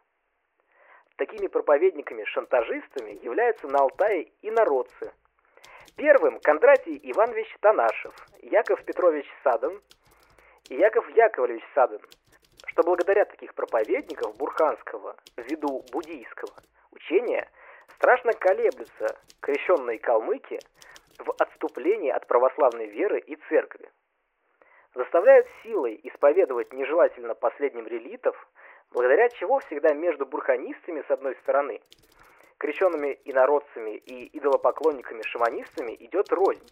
Такими 1.15 1.47
проповедниками-шантажистами 1.47 3.23
являются 3.23 3.67
на 3.67 3.79
Алтае 3.79 4.31
инородцы. 4.41 5.13
Первым 5.95 6.39
Кондратий 6.39 6.99
Иванович 7.03 7.47
Танашев, 7.61 8.13
Яков 8.41 8.83
Петрович 8.83 9.25
Садан 9.43 9.79
и 10.69 10.75
Яков 10.75 11.07
Яковлевич 11.15 11.63
Садан, 11.73 12.01
что 12.67 12.83
благодаря 12.83 13.25
таких 13.25 13.53
проповедников 13.53 14.35
бурханского, 14.35 15.15
ввиду 15.37 15.85
буддийского 15.91 16.51
учения, 16.91 17.49
страшно 17.95 18.33
колеблются 18.33 19.17
крещенные 19.39 19.99
калмыки 19.99 20.59
в 21.19 21.31
отступлении 21.39 22.09
от 22.09 22.27
православной 22.27 22.87
веры 22.87 23.19
и 23.19 23.37
церкви. 23.47 23.89
Заставляют 24.95 25.45
силой 25.61 25.99
исповедовать 26.03 26.71
нежелательно 26.71 27.35
последним 27.35 27.85
релитов, 27.85 28.33
благодаря 28.93 29.27
чего 29.27 29.59
всегда 29.59 29.93
между 29.93 30.25
бурханистами 30.25 31.03
с 31.05 31.11
одной 31.11 31.35
стороны, 31.43 31.81
крещенными 32.57 33.19
инородцами 33.25 33.97
и 33.97 34.37
идолопоклонниками-шаманистами 34.37 35.97
идет 35.99 36.31
рознь, 36.31 36.65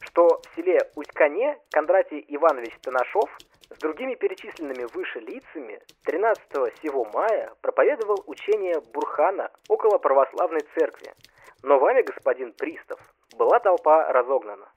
что 0.00 0.42
в 0.42 0.54
селе 0.54 0.78
Усть-Кане 0.94 1.58
Кондратий 1.72 2.22
Иванович 2.28 2.74
Танашов 2.82 3.30
с 3.70 3.78
другими 3.78 4.14
перечисленными 4.14 4.86
выше 4.92 5.20
лицами 5.20 5.80
13 6.04 6.42
сего 6.82 7.06
мая 7.14 7.54
проповедовал 7.62 8.22
учение 8.26 8.74
Бурхана 8.92 9.50
около 9.70 9.96
православной 9.96 10.60
церкви. 10.78 11.14
Но 11.62 11.78
вами, 11.78 12.02
господин 12.02 12.52
Пристав, 12.52 13.00
была 13.38 13.58
толпа 13.58 14.12
разогнана. 14.12 14.68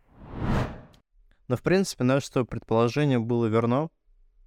Но, 1.48 1.56
в 1.56 1.62
принципе, 1.62 2.04
наше 2.04 2.44
предположение 2.44 3.20
было 3.20 3.46
верно, 3.46 3.90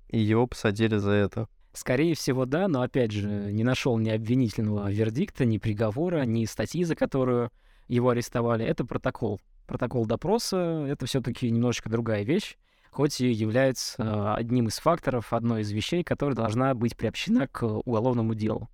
и 0.09 0.19
его 0.19 0.47
посадили 0.47 0.97
за 0.97 1.13
это. 1.13 1.49
Скорее 1.73 2.15
всего, 2.15 2.47
да, 2.47 2.67
но 2.69 2.83
опять 2.83 3.13
же, 3.13 3.29
не 3.29 3.63
нашел 3.63 3.97
ни 3.97 4.11
обвинительного 4.11 4.91
вердикта, 4.91 5.45
ни 5.45 5.59
приговора, 5.59 6.25
ни 6.25 6.45
статьи, 6.45 6.83
за 6.85 6.97
которую 6.97 7.51
его 7.87 8.11
арестовали. 8.11 8.65
Это 8.65 8.85
протокол. 8.85 9.41
Протокол 9.67 10.05
допроса— 10.05 10.85
это 10.89 11.07
все-таки 11.07 11.49
немножечко 11.49 11.89
другая 11.89 12.25
вещь, 12.25 12.57
хоть 12.91 13.21
и 13.21 13.31
является 13.31 14.35
одним 14.35 14.67
из 14.67 14.79
факторов, 14.79 15.33
одной 15.33 15.63
из 15.63 15.71
вещей, 15.71 16.03
которая 16.03 16.35
должна 16.35 16.75
быть 16.75 16.97
приобщена 16.97 17.47
к 17.47 17.63
уголовному 17.63 18.35
делу. 18.35 18.69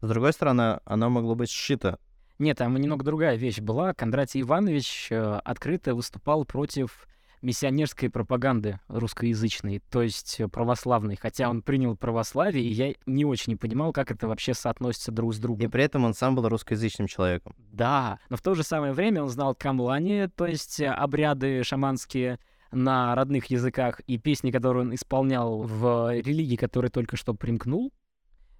С 0.00 0.08
другой 0.08 0.32
стороны, 0.32 0.80
она 0.86 1.10
могла 1.10 1.34
быть 1.34 1.50
сшита. 1.50 1.98
Нет, 2.38 2.56
там 2.56 2.74
немного 2.74 3.04
другая 3.04 3.36
вещь 3.36 3.60
была. 3.60 3.92
Кондратий 3.92 4.40
Иванович 4.40 5.08
э, 5.10 5.40
открыто 5.44 5.94
выступал 5.94 6.46
против 6.46 7.06
миссионерской 7.42 8.10
пропаганды 8.10 8.80
русскоязычной, 8.88 9.82
то 9.90 10.02
есть 10.02 10.40
православной. 10.52 11.16
Хотя 11.16 11.48
он 11.48 11.62
принял 11.62 11.96
православие, 11.96 12.64
и 12.64 12.72
я 12.72 12.94
не 13.06 13.24
очень 13.24 13.56
понимал, 13.56 13.92
как 13.92 14.10
это 14.10 14.28
вообще 14.28 14.54
соотносится 14.54 15.12
друг 15.12 15.34
с 15.34 15.38
другом. 15.38 15.66
И 15.66 15.68
при 15.68 15.84
этом 15.84 16.04
он 16.04 16.14
сам 16.14 16.34
был 16.34 16.48
русскоязычным 16.48 17.06
человеком. 17.08 17.54
Да, 17.72 18.18
но 18.28 18.36
в 18.36 18.42
то 18.42 18.54
же 18.54 18.62
самое 18.62 18.92
время 18.92 19.22
он 19.22 19.28
знал 19.28 19.54
камлани, 19.54 20.28
то 20.34 20.46
есть 20.46 20.80
обряды 20.80 21.62
шаманские 21.64 22.38
на 22.72 23.14
родных 23.14 23.46
языках, 23.46 24.00
и 24.06 24.18
песни, 24.18 24.50
которые 24.50 24.82
он 24.84 24.94
исполнял 24.94 25.62
в 25.62 26.12
религии, 26.20 26.56
которой 26.56 26.88
только 26.88 27.16
что 27.16 27.34
примкнул, 27.34 27.92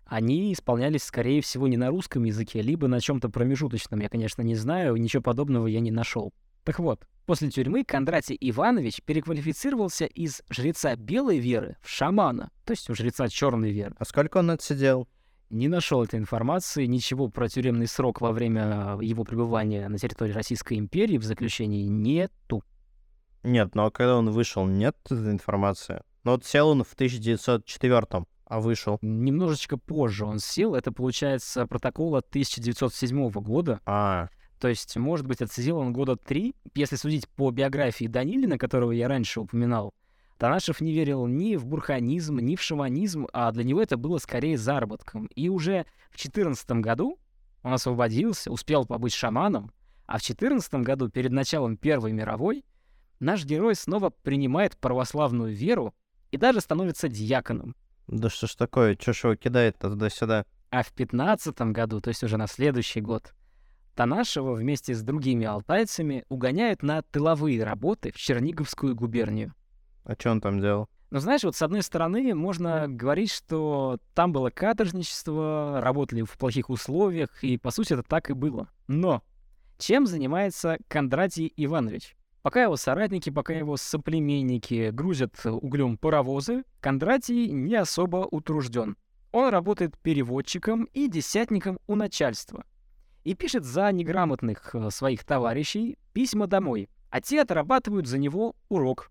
они 0.04 0.52
исполнялись, 0.52 1.04
скорее 1.04 1.40
всего, 1.40 1.68
не 1.68 1.76
на 1.76 1.90
русском 1.90 2.24
языке, 2.24 2.62
либо 2.62 2.88
на 2.88 3.00
чем-то 3.00 3.28
промежуточном. 3.28 4.00
Я, 4.00 4.08
конечно, 4.08 4.42
не 4.42 4.56
знаю, 4.56 4.96
ничего 4.96 5.22
подобного 5.22 5.68
я 5.68 5.78
не 5.78 5.92
нашел. 5.92 6.32
Так 6.64 6.78
вот, 6.78 7.06
После 7.30 7.48
тюрьмы 7.48 7.84
Кондратий 7.84 8.36
Иванович 8.40 9.02
переквалифицировался 9.04 10.04
из 10.04 10.42
жреца 10.50 10.96
белой 10.96 11.38
веры 11.38 11.76
в 11.80 11.88
шамана, 11.88 12.50
то 12.64 12.72
есть 12.72 12.90
у 12.90 12.94
жреца 12.96 13.28
черной 13.28 13.70
веры. 13.70 13.94
А 14.00 14.04
сколько 14.04 14.38
он 14.38 14.50
отсидел? 14.50 15.06
Не 15.48 15.68
нашел 15.68 16.02
этой 16.02 16.18
информации, 16.18 16.86
ничего 16.86 17.28
про 17.28 17.48
тюремный 17.48 17.86
срок 17.86 18.20
во 18.20 18.32
время 18.32 18.98
его 19.00 19.22
пребывания 19.22 19.88
на 19.88 19.96
территории 19.96 20.32
Российской 20.32 20.76
империи 20.76 21.18
в 21.18 21.22
заключении 21.22 21.86
нету. 21.86 22.64
Нет, 23.44 23.76
но 23.76 23.92
когда 23.92 24.16
он 24.16 24.30
вышел, 24.30 24.66
нет 24.66 24.96
этой 25.04 25.30
информации. 25.30 26.02
Но 26.24 26.32
вот 26.32 26.44
сел 26.44 26.70
он 26.70 26.82
в 26.82 26.94
1904 26.94 28.24
а 28.50 28.58
вышел? 28.58 28.98
Немножечко 29.00 29.76
позже 29.76 30.24
он 30.24 30.40
сел. 30.40 30.74
Это, 30.74 30.90
получается, 30.90 31.68
протокол 31.68 32.16
от 32.16 32.28
1907 32.30 33.30
года. 33.30 33.78
А. 33.86 34.28
То 34.60 34.68
есть, 34.68 34.94
может 34.98 35.26
быть, 35.26 35.40
отсидел 35.40 35.78
он 35.78 35.92
года 35.92 36.16
три. 36.16 36.54
Если 36.74 36.96
судить 36.96 37.26
по 37.28 37.50
биографии 37.50 38.04
Данилина, 38.04 38.58
которого 38.58 38.92
я 38.92 39.08
раньше 39.08 39.40
упоминал, 39.40 39.94
Танашев 40.36 40.82
не 40.82 40.92
верил 40.92 41.26
ни 41.26 41.56
в 41.56 41.66
бурханизм, 41.66 42.38
ни 42.38 42.56
в 42.56 42.62
шаманизм, 42.62 43.26
а 43.32 43.50
для 43.52 43.64
него 43.64 43.82
это 43.82 43.96
было 43.96 44.18
скорее 44.18 44.58
заработком. 44.58 45.26
И 45.34 45.48
уже 45.48 45.86
в 46.10 46.18
14 46.18 46.70
году 46.72 47.18
он 47.62 47.72
освободился, 47.72 48.50
успел 48.50 48.84
побыть 48.84 49.14
шаманом, 49.14 49.72
а 50.06 50.18
в 50.18 50.22
14 50.22 50.74
году, 50.74 51.08
перед 51.08 51.32
началом 51.32 51.76
Первой 51.76 52.12
мировой, 52.12 52.64
наш 53.18 53.44
герой 53.44 53.74
снова 53.74 54.10
принимает 54.10 54.76
православную 54.76 55.54
веру 55.54 55.94
и 56.32 56.36
даже 56.36 56.60
становится 56.60 57.08
диаконом. 57.08 57.74
Да 58.08 58.28
что 58.28 58.46
ж 58.46 58.56
такое, 58.56 58.94
чё 58.96 59.12
ж 59.12 59.24
его 59.24 59.36
кидает 59.36 59.78
туда-сюда? 59.78 60.44
А 60.70 60.82
в 60.82 60.92
15 60.92 61.58
году, 61.72 62.00
то 62.00 62.08
есть 62.08 62.22
уже 62.24 62.36
на 62.36 62.46
следующий 62.46 63.00
год, 63.00 63.34
Танашева 63.94 64.54
вместе 64.54 64.94
с 64.94 65.02
другими 65.02 65.46
алтайцами 65.46 66.24
угоняют 66.28 66.82
на 66.82 67.02
тыловые 67.02 67.62
работы 67.64 68.12
в 68.12 68.16
Черниговскую 68.16 68.94
губернию. 68.94 69.54
А 70.04 70.14
что 70.18 70.30
он 70.30 70.40
там 70.40 70.60
делал? 70.60 70.88
Ну, 71.10 71.18
знаешь, 71.18 71.42
вот 71.42 71.56
с 71.56 71.62
одной 71.62 71.82
стороны 71.82 72.34
можно 72.34 72.86
говорить, 72.88 73.32
что 73.32 73.98
там 74.14 74.32
было 74.32 74.50
каторжничество, 74.50 75.80
работали 75.82 76.22
в 76.22 76.38
плохих 76.38 76.70
условиях, 76.70 77.42
и, 77.42 77.58
по 77.58 77.72
сути, 77.72 77.94
это 77.94 78.04
так 78.04 78.30
и 78.30 78.32
было. 78.32 78.68
Но 78.86 79.24
чем 79.78 80.06
занимается 80.06 80.78
Кондратий 80.86 81.52
Иванович? 81.56 82.16
Пока 82.42 82.62
его 82.62 82.76
соратники, 82.76 83.28
пока 83.28 83.52
его 83.52 83.76
соплеменники 83.76 84.90
грузят 84.90 85.34
углем 85.44 85.98
паровозы, 85.98 86.62
Кондратий 86.80 87.50
не 87.50 87.74
особо 87.74 88.28
утружден. 88.30 88.96
Он 89.32 89.50
работает 89.50 89.98
переводчиком 89.98 90.84
и 90.84 91.08
десятником 91.08 91.78
у 91.86 91.96
начальства 91.96 92.64
и 93.24 93.34
пишет 93.34 93.64
за 93.64 93.90
неграмотных 93.92 94.74
э, 94.74 94.90
своих 94.90 95.24
товарищей 95.24 95.98
письма 96.12 96.46
домой, 96.46 96.88
а 97.10 97.20
те 97.20 97.42
отрабатывают 97.42 98.06
за 98.06 98.18
него 98.18 98.56
урок. 98.68 99.10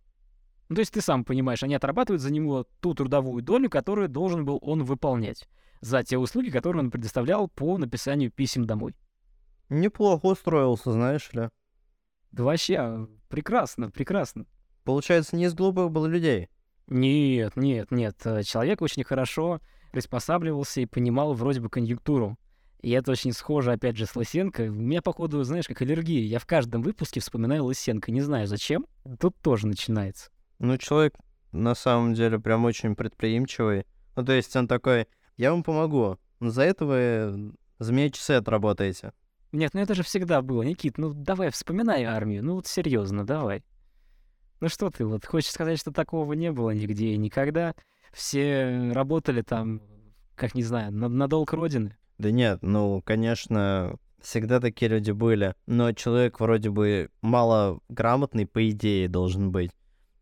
Ну, 0.69 0.75
то 0.75 0.79
есть 0.81 0.93
ты 0.93 1.01
сам 1.01 1.25
понимаешь, 1.25 1.63
они 1.63 1.75
отрабатывают 1.75 2.21
за 2.21 2.31
него 2.31 2.67
ту 2.79 2.93
трудовую 2.93 3.41
долю, 3.41 3.69
которую 3.69 4.07
должен 4.07 4.45
был 4.45 4.59
он 4.61 4.83
выполнять, 4.83 5.47
за 5.81 6.03
те 6.03 6.17
услуги, 6.17 6.49
которые 6.49 6.83
он 6.83 6.91
предоставлял 6.91 7.47
по 7.47 7.77
написанию 7.77 8.31
писем 8.31 8.65
домой. 8.65 8.95
Неплохо 9.69 10.27
устроился, 10.27 10.91
знаешь 10.91 11.31
ли. 11.33 11.49
Да 12.31 12.43
вообще, 12.43 12.75
а, 12.75 13.07
прекрасно, 13.27 13.89
прекрасно. 13.89 14.45
Получается, 14.83 15.35
не 15.35 15.45
из 15.45 15.53
глупых 15.53 15.91
было 15.91 16.05
людей. 16.05 16.49
Нет, 16.87 17.55
нет, 17.55 17.91
нет. 17.91 18.15
Э, 18.25 18.43
человек 18.43 18.81
очень 18.81 19.03
хорошо 19.03 19.61
приспосабливался 19.91 20.81
и 20.81 20.85
понимал 20.85 21.33
вроде 21.33 21.61
бы 21.61 21.69
конъюнктуру. 21.69 22.37
И 22.81 22.91
это 22.91 23.11
очень 23.11 23.33
схоже, 23.33 23.73
опять 23.73 23.97
же, 23.97 24.05
с 24.05 24.15
Лысенко. 24.15 24.61
У 24.63 24.71
меня, 24.71 25.01
походу, 25.01 25.43
знаешь, 25.43 25.67
как 25.67 25.81
аллергия. 25.81 26.23
Я 26.23 26.39
в 26.39 26.45
каждом 26.45 26.81
выпуске 26.81 27.19
вспоминаю 27.19 27.65
Лысенко. 27.65 28.11
Не 28.11 28.21
знаю, 28.21 28.47
зачем. 28.47 28.85
Тут 29.19 29.35
тоже 29.41 29.67
начинается. 29.67 30.29
Ну, 30.59 30.77
человек 30.77 31.15
на 31.51 31.75
самом 31.75 32.13
деле 32.13 32.39
прям 32.39 32.63
очень 32.65 32.95
предприимчивый. 32.95 33.85
Ну, 34.15 34.23
то 34.23 34.31
есть 34.31 34.55
он 34.55 34.67
такой, 34.67 35.07
я 35.35 35.51
вам 35.51 35.63
помогу, 35.63 36.17
но 36.39 36.49
за 36.49 36.63
это 36.63 36.85
вы 36.85 37.53
за 37.79 37.93
меня 37.93 38.09
часы 38.09 38.31
отработаете. 38.31 39.13
Нет, 39.51 39.73
ну 39.73 39.81
это 39.81 39.95
же 39.95 40.03
всегда 40.03 40.41
было. 40.41 40.61
Никит, 40.61 40.97
ну 40.97 41.13
давай 41.13 41.49
вспоминай 41.49 42.03
армию. 42.03 42.43
Ну 42.43 42.55
вот 42.55 42.67
серьезно, 42.67 43.25
давай. 43.25 43.63
Ну 44.59 44.69
что 44.69 44.89
ты, 44.89 45.05
вот 45.05 45.25
хочешь 45.25 45.51
сказать, 45.51 45.79
что 45.79 45.91
такого 45.91 46.33
не 46.33 46.51
было 46.51 46.71
нигде 46.71 47.07
и 47.07 47.17
никогда? 47.17 47.73
Все 48.11 48.91
работали 48.93 49.41
там, 49.41 49.81
как 50.35 50.55
не 50.55 50.63
знаю, 50.63 50.91
на, 50.91 51.07
на 51.07 51.27
долг 51.27 51.53
Родины. 51.53 51.97
Да 52.19 52.31
нет, 52.31 52.59
ну, 52.61 53.01
конечно, 53.01 53.95
всегда 54.21 54.59
такие 54.59 54.91
люди 54.91 55.11
были. 55.11 55.55
Но 55.65 55.93
человек 55.93 56.39
вроде 56.39 56.69
бы 56.69 57.09
мало 57.21 57.79
грамотный, 57.89 58.45
по 58.45 58.69
идее, 58.69 59.07
должен 59.07 59.51
быть. 59.51 59.71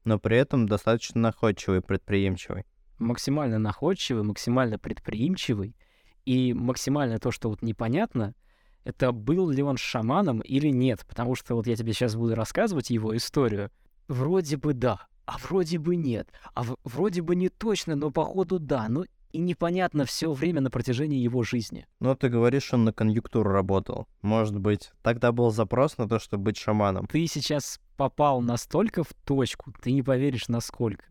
Но 0.03 0.19
при 0.19 0.37
этом 0.37 0.67
достаточно 0.67 1.19
находчивый, 1.19 1.81
предприимчивый. 1.81 2.65
Максимально 2.99 3.59
находчивый, 3.59 4.23
максимально 4.23 4.79
предприимчивый. 4.79 5.75
И 6.23 6.53
максимально 6.53 7.17
то, 7.19 7.31
что 7.31 7.49
вот 7.49 7.61
непонятно, 7.61 8.35
это 8.83 9.11
был 9.11 9.49
ли 9.49 9.63
он 9.63 9.77
шаманом 9.77 10.41
или 10.41 10.67
нет. 10.67 11.03
Потому 11.07 11.33
что 11.35 11.55
вот 11.55 11.67
я 11.67 11.75
тебе 11.75 11.93
сейчас 11.93 12.15
буду 12.15 12.35
рассказывать 12.35 12.91
его 12.91 13.17
историю. 13.17 13.71
Вроде 14.07 14.55
бы 14.57 14.73
да. 14.73 15.07
а 15.25 15.37
вроде 15.39 15.77
бы 15.77 15.97
нет, 15.97 16.29
а 16.53 16.63
в- 16.63 16.77
вроде 16.85 17.21
бы 17.21 17.35
не 17.35 17.49
точно, 17.49 17.95
но 17.95 18.11
походу 18.11 18.59
да, 18.59 18.87
ну 18.87 19.03
и 19.31 19.39
непонятно 19.39 20.05
все 20.05 20.31
время 20.31 20.61
на 20.61 20.69
протяжении 20.69 21.19
его 21.19 21.43
жизни. 21.43 21.87
Но 21.99 22.15
ты 22.15 22.29
говоришь, 22.29 22.73
он 22.73 22.85
на 22.85 22.93
конъюнктуру 22.93 23.49
работал. 23.49 24.07
Может 24.21 24.57
быть, 24.59 24.91
тогда 25.01 25.31
был 25.31 25.51
запрос 25.51 25.97
на 25.97 26.07
то, 26.07 26.19
чтобы 26.19 26.45
быть 26.45 26.57
шаманом. 26.57 27.07
Ты 27.07 27.27
сейчас 27.27 27.79
попал 27.97 28.41
настолько 28.41 29.03
в 29.03 29.13
точку, 29.25 29.73
ты 29.81 29.91
не 29.91 30.03
поверишь 30.03 30.47
насколько. 30.47 31.05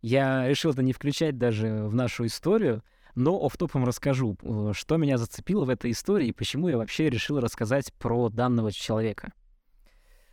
Я 0.00 0.48
решил 0.48 0.70
это 0.70 0.82
не 0.82 0.92
включать 0.92 1.38
даже 1.38 1.84
в 1.84 1.94
нашу 1.94 2.26
историю, 2.26 2.82
но 3.14 3.44
офтопом 3.44 3.84
расскажу, 3.84 4.36
э, 4.42 4.72
что 4.74 4.96
меня 4.96 5.18
зацепило 5.18 5.64
в 5.64 5.70
этой 5.70 5.90
истории 5.90 6.28
и 6.28 6.32
почему 6.32 6.68
я 6.68 6.78
вообще 6.78 7.10
решил 7.10 7.40
рассказать 7.40 7.92
про 7.94 8.28
данного 8.28 8.70
человека. 8.70 9.32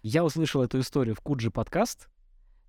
Я 0.04 0.24
услышал 0.24 0.62
эту 0.62 0.80
историю 0.80 1.15
в 1.15 1.22
Куджи 1.22 1.50
подкаст, 1.50 2.10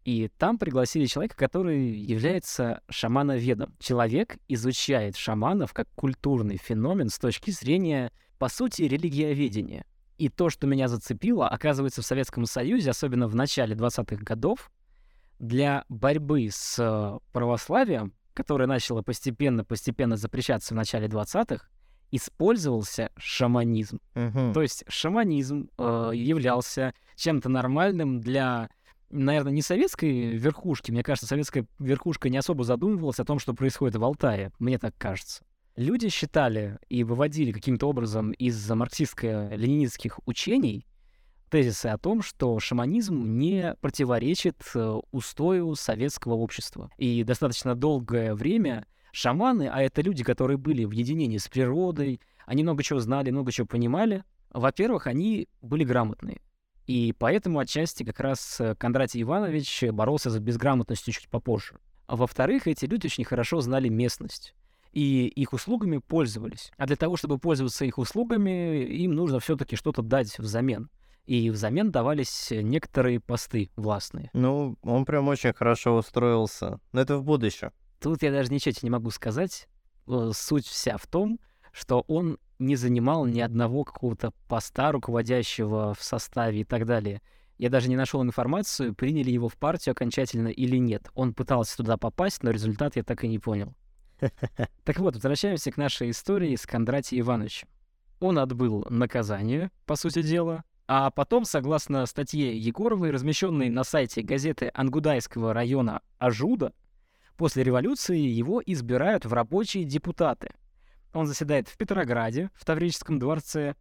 и 0.06 0.28
там 0.38 0.56
пригласили 0.56 1.06
человека, 1.06 1.34
который 1.36 1.90
является 1.90 2.80
шамановедом. 2.88 3.74
Человек 3.80 4.38
изучает 4.46 5.16
шаманов 5.16 5.74
как 5.74 5.88
культурный 5.96 6.58
феномен 6.58 7.08
с 7.08 7.18
точки 7.18 7.50
зрения, 7.50 8.12
по 8.38 8.48
сути, 8.48 8.82
религиоведения. 8.82 9.84
И 10.16 10.28
то, 10.28 10.48
что 10.48 10.68
меня 10.68 10.86
зацепило, 10.86 11.48
оказывается, 11.48 12.02
в 12.02 12.06
Советском 12.06 12.46
Союзе, 12.46 12.90
особенно 12.90 13.26
в 13.26 13.34
начале 13.34 13.74
20-х 13.74 14.22
годов, 14.22 14.70
для 15.40 15.84
борьбы 15.88 16.50
с 16.52 17.20
православием, 17.32 18.14
которое 18.32 18.68
начало 18.68 19.02
постепенно-постепенно 19.02 20.16
запрещаться 20.16 20.72
в 20.72 20.76
начале 20.76 21.08
20-х, 21.08 21.66
использовался 22.12 23.10
шаманизм. 23.16 24.00
Мгм. 24.14 24.52
То 24.52 24.62
есть 24.62 24.84
шаманизм 24.86 25.68
э, 25.76 26.10
являлся 26.14 26.94
чем-то 27.16 27.48
нормальным 27.48 28.20
для, 28.20 28.70
наверное, 29.10 29.52
не 29.52 29.62
советской 29.62 30.36
верхушки. 30.36 30.90
Мне 30.90 31.02
кажется, 31.02 31.26
советская 31.26 31.66
верхушка 31.78 32.28
не 32.28 32.38
особо 32.38 32.64
задумывалась 32.64 33.20
о 33.20 33.24
том, 33.24 33.38
что 33.38 33.54
происходит 33.54 33.96
в 33.96 34.04
Алтае. 34.04 34.52
Мне 34.58 34.78
так 34.78 34.94
кажется. 34.98 35.44
Люди 35.76 36.08
считали 36.08 36.78
и 36.88 37.04
выводили 37.04 37.52
каким-то 37.52 37.88
образом 37.88 38.32
из 38.32 38.70
марксистско-ленинистских 38.70 40.18
учений 40.24 40.86
тезисы 41.50 41.86
о 41.86 41.98
том, 41.98 42.22
что 42.22 42.58
шаманизм 42.58 43.38
не 43.38 43.76
противоречит 43.80 44.56
э, 44.74 45.00
устою 45.12 45.74
советского 45.74 46.34
общества. 46.34 46.90
И 46.96 47.22
достаточно 47.24 47.74
долгое 47.74 48.34
время 48.34 48.86
шаманы, 49.12 49.68
а 49.68 49.82
это 49.82 50.02
люди, 50.02 50.24
которые 50.24 50.56
были 50.56 50.84
в 50.84 50.90
единении 50.90 51.38
с 51.38 51.48
природой, 51.48 52.20
они 52.46 52.62
много 52.62 52.82
чего 52.82 52.98
знали, 53.00 53.30
много 53.30 53.52
чего 53.52 53.66
понимали. 53.66 54.24
Во-первых, 54.50 55.06
они 55.06 55.48
были 55.60 55.84
грамотные. 55.84 56.40
И 56.86 57.12
поэтому 57.18 57.58
отчасти 57.58 58.04
как 58.04 58.20
раз 58.20 58.60
э, 58.60 58.74
Кондратий 58.76 59.22
Иванович 59.22 59.84
боролся 59.90 60.30
за 60.30 60.40
безграмотностью 60.40 61.12
чуть 61.12 61.28
попозже. 61.28 61.78
А 62.06 62.16
во-вторых, 62.16 62.66
эти 62.68 62.84
люди 62.84 63.06
очень 63.06 63.24
хорошо 63.24 63.60
знали 63.60 63.88
местность. 63.88 64.54
И 64.92 65.26
их 65.26 65.52
услугами 65.52 65.98
пользовались. 65.98 66.72
А 66.78 66.86
для 66.86 66.96
того, 66.96 67.16
чтобы 67.16 67.38
пользоваться 67.38 67.84
их 67.84 67.98
услугами, 67.98 68.84
им 68.84 69.14
нужно 69.14 69.40
все-таки 69.40 69.76
что-то 69.76 70.02
дать 70.02 70.38
взамен. 70.38 70.88
И 71.26 71.50
взамен 71.50 71.90
давались 71.90 72.52
некоторые 72.52 73.18
посты 73.18 73.70
властные. 73.74 74.30
Ну, 74.32 74.78
он 74.82 75.04
прям 75.04 75.26
очень 75.26 75.52
хорошо 75.52 75.96
устроился. 75.96 76.78
Но 76.92 77.00
это 77.00 77.18
в 77.18 77.24
будущем. 77.24 77.72
Тут 78.00 78.22
я 78.22 78.30
даже 78.30 78.52
ничего 78.52 78.72
тебе 78.72 78.86
не 78.86 78.90
могу 78.90 79.10
сказать. 79.10 79.68
Э, 80.06 80.30
Суть 80.32 80.66
вся 80.66 80.96
в 80.96 81.06
том, 81.08 81.40
что 81.72 82.04
он 82.06 82.38
не 82.58 82.76
занимал 82.76 83.26
ни 83.26 83.40
одного 83.40 83.84
какого-то 83.84 84.32
поста 84.48 84.92
руководящего 84.92 85.94
в 85.94 86.02
составе 86.02 86.60
и 86.60 86.64
так 86.64 86.86
далее. 86.86 87.20
Я 87.58 87.70
даже 87.70 87.88
не 87.88 87.96
нашел 87.96 88.22
информацию, 88.22 88.94
приняли 88.94 89.30
его 89.30 89.48
в 89.48 89.56
партию 89.56 89.92
окончательно 89.92 90.48
или 90.48 90.76
нет. 90.76 91.08
Он 91.14 91.32
пытался 91.32 91.76
туда 91.78 91.96
попасть, 91.96 92.42
но 92.42 92.50
результат 92.50 92.96
я 92.96 93.02
так 93.02 93.24
и 93.24 93.28
не 93.28 93.38
понял. 93.38 93.74
Так 94.84 94.98
вот, 94.98 95.14
возвращаемся 95.14 95.70
к 95.70 95.76
нашей 95.76 96.10
истории 96.10 96.54
с 96.54 96.66
Кондратием 96.66 97.22
Ивановичем. 97.22 97.68
Он 98.20 98.38
отбыл 98.38 98.86
наказание, 98.88 99.70
по 99.84 99.96
сути 99.96 100.22
дела, 100.22 100.64
а 100.88 101.10
потом, 101.10 101.44
согласно 101.44 102.06
статье 102.06 102.56
Егоровой, 102.56 103.10
размещенной 103.10 103.68
на 103.68 103.84
сайте 103.84 104.22
газеты 104.22 104.70
Ангудайского 104.72 105.52
района 105.52 106.00
Ажуда, 106.18 106.72
после 107.36 107.64
революции 107.64 108.18
его 108.18 108.62
избирают 108.64 109.24
в 109.24 109.32
рабочие 109.32 109.84
депутаты. 109.84 110.54
Он 111.16 111.26
заседает 111.26 111.66
в 111.66 111.78
Петрограде, 111.78 112.50
в 112.54 112.66
Таврическом 112.66 113.18
дворце, 113.18 113.74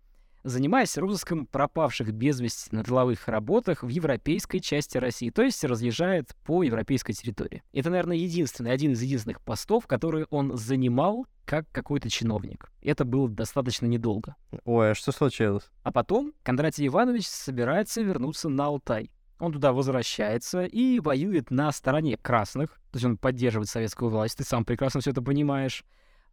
занимаясь 0.45 0.97
розыском 0.97 1.47
пропавших 1.47 2.13
без 2.13 2.39
вести 2.39 2.73
на 2.73 2.81
тыловых 2.81 3.27
работах 3.27 3.83
в 3.83 3.89
европейской 3.89 4.59
части 4.59 4.97
России, 4.97 5.31
то 5.31 5.41
есть 5.41 5.61
разъезжает 5.65 6.33
по 6.45 6.63
европейской 6.63 7.11
территории. 7.11 7.61
Это, 7.73 7.89
наверное, 7.89 8.15
единственный, 8.15 8.71
один 8.71 8.93
из 8.93 9.01
единственных 9.01 9.41
постов, 9.41 9.85
которые 9.85 10.27
он 10.29 10.55
занимал 10.55 11.27
как 11.43 11.69
какой-то 11.73 12.09
чиновник. 12.09 12.71
Это 12.81 13.03
было 13.03 13.27
достаточно 13.27 13.85
недолго. 13.85 14.37
Ой, 14.63 14.91
а 14.91 14.95
что 14.95 15.11
случилось? 15.11 15.69
А 15.83 15.91
потом 15.91 16.31
Кондратий 16.41 16.87
Иванович 16.87 17.27
собирается 17.27 18.01
вернуться 18.01 18.47
на 18.47 18.67
Алтай. 18.67 19.11
Он 19.39 19.51
туда 19.51 19.73
возвращается 19.73 20.63
и 20.63 21.01
воюет 21.01 21.51
на 21.51 21.69
стороне 21.73 22.15
красных, 22.15 22.69
то 22.91 22.95
есть 22.95 23.05
он 23.05 23.17
поддерживает 23.17 23.67
советскую 23.67 24.09
власть, 24.09 24.37
ты 24.37 24.45
сам 24.45 24.63
прекрасно 24.63 25.01
все 25.01 25.11
это 25.11 25.21
понимаешь. 25.21 25.83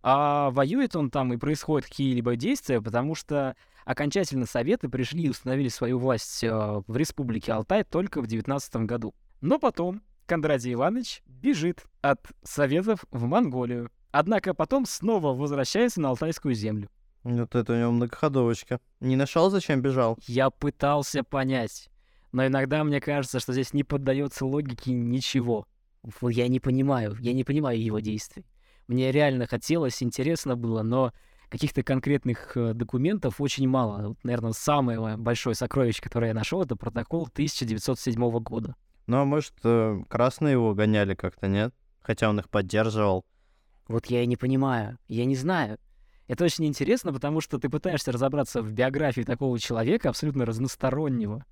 А 0.02 0.50
воюет 0.50 0.96
он 0.96 1.10
там 1.10 1.32
и 1.32 1.36
происходят 1.36 1.88
какие-либо 1.88 2.36
действия, 2.36 2.80
потому 2.80 3.14
что 3.14 3.56
окончательно 3.84 4.46
Советы 4.46 4.88
пришли 4.88 5.24
и 5.24 5.28
установили 5.28 5.68
свою 5.68 5.98
власть 5.98 6.42
э, 6.42 6.50
в 6.86 6.96
республике 6.96 7.52
Алтай 7.52 7.84
только 7.84 8.20
в 8.20 8.26
19 8.26 8.76
году. 8.76 9.14
Но 9.40 9.58
потом 9.58 10.02
Кондратий 10.26 10.72
Иванович 10.72 11.22
бежит 11.26 11.84
от 12.00 12.20
Советов 12.42 13.04
в 13.10 13.24
Монголию. 13.24 13.90
Однако 14.10 14.54
потом 14.54 14.86
снова 14.86 15.34
возвращается 15.34 16.00
на 16.00 16.10
Алтайскую 16.10 16.54
землю. 16.54 16.90
Вот 17.22 17.54
это 17.54 17.72
у 17.72 17.76
него 17.76 17.92
многоходовочка. 17.92 18.80
Не 19.00 19.16
нашел, 19.16 19.50
зачем 19.50 19.80
бежал? 19.80 20.18
Я 20.26 20.50
пытался 20.50 21.22
понять, 21.22 21.88
но 22.32 22.46
иногда 22.46 22.82
мне 22.82 23.00
кажется, 23.00 23.40
что 23.40 23.52
здесь 23.52 23.72
не 23.72 23.84
поддается 23.84 24.44
логике 24.44 24.92
ничего. 24.92 25.66
Я 26.22 26.48
не 26.48 26.58
понимаю, 26.58 27.16
я 27.20 27.32
не 27.32 27.44
понимаю 27.44 27.80
его 27.80 28.00
действий. 28.00 28.44
Мне 28.88 29.12
реально 29.12 29.46
хотелось, 29.46 30.02
интересно 30.02 30.56
было, 30.56 30.82
но 30.82 31.12
каких-то 31.48 31.82
конкретных 31.82 32.56
э, 32.56 32.72
документов 32.72 33.40
очень 33.40 33.68
мало. 33.68 34.08
Вот, 34.08 34.24
наверное, 34.24 34.52
самое 34.52 34.98
мое 34.98 35.16
большое 35.16 35.54
сокровище, 35.54 36.02
которое 36.02 36.28
я 36.28 36.34
нашел, 36.34 36.62
это 36.62 36.76
протокол 36.76 37.28
1907 37.30 38.38
года. 38.40 38.74
Ну, 39.06 39.18
а 39.18 39.24
может, 39.24 39.54
э, 39.64 40.02
красные 40.08 40.52
его 40.52 40.74
гоняли 40.74 41.14
как-то, 41.14 41.48
нет? 41.48 41.74
Хотя 42.00 42.30
он 42.30 42.38
их 42.38 42.48
поддерживал. 42.48 43.24
Вот 43.86 44.06
я 44.06 44.22
и 44.22 44.26
не 44.26 44.36
понимаю, 44.36 44.98
я 45.08 45.24
не 45.24 45.36
знаю. 45.36 45.78
Это 46.28 46.44
очень 46.44 46.64
интересно, 46.64 47.12
потому 47.12 47.40
что 47.40 47.58
ты 47.58 47.68
пытаешься 47.68 48.12
разобраться 48.12 48.62
в 48.62 48.72
биографии 48.72 49.22
такого 49.22 49.58
человека, 49.58 50.08
абсолютно 50.08 50.46
разностороннего. 50.46 51.44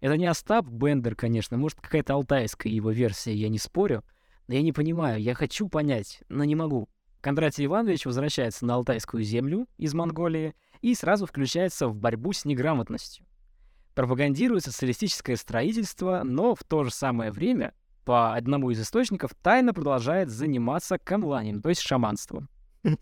Это 0.00 0.16
не 0.18 0.26
Остап 0.26 0.66
Бендер, 0.66 1.14
конечно, 1.14 1.56
может, 1.56 1.80
какая-то 1.80 2.14
алтайская 2.14 2.70
его 2.70 2.90
версия, 2.90 3.34
я 3.34 3.48
не 3.48 3.58
спорю. 3.58 4.04
Но 4.48 4.54
я 4.54 4.62
не 4.62 4.72
понимаю, 4.72 5.20
я 5.20 5.34
хочу 5.34 5.68
понять, 5.68 6.22
но 6.28 6.44
не 6.44 6.54
могу. 6.54 6.88
Кондратий 7.20 7.66
Иванович 7.66 8.06
возвращается 8.06 8.64
на 8.64 8.74
Алтайскую 8.74 9.24
землю 9.24 9.66
из 9.78 9.94
Монголии 9.94 10.54
и 10.80 10.94
сразу 10.94 11.26
включается 11.26 11.88
в 11.88 11.96
борьбу 11.96 12.32
с 12.32 12.44
неграмотностью. 12.44 13.26
Пропагандирует 13.94 14.64
социалистическое 14.64 15.36
строительство, 15.36 16.22
но 16.22 16.54
в 16.54 16.62
то 16.62 16.84
же 16.84 16.92
самое 16.92 17.32
время, 17.32 17.74
по 18.04 18.34
одному 18.34 18.70
из 18.70 18.80
источников, 18.80 19.32
тайно 19.42 19.74
продолжает 19.74 20.30
заниматься 20.30 20.98
камланием, 20.98 21.60
то 21.62 21.68
есть 21.68 21.80
шаманством. 21.80 22.48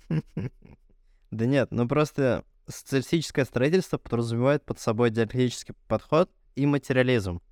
Да 1.31 1.47
нет, 1.47 1.73
ну 1.73 1.89
просто 1.89 2.45
социалистическое 2.69 3.45
строительство 3.45 3.99
подразумевает 3.99 4.65
под 4.65 4.79
собой 4.79 5.11
диалектический 5.11 5.75
подход 5.89 6.31
и 6.55 6.65
материализм. 6.65 7.43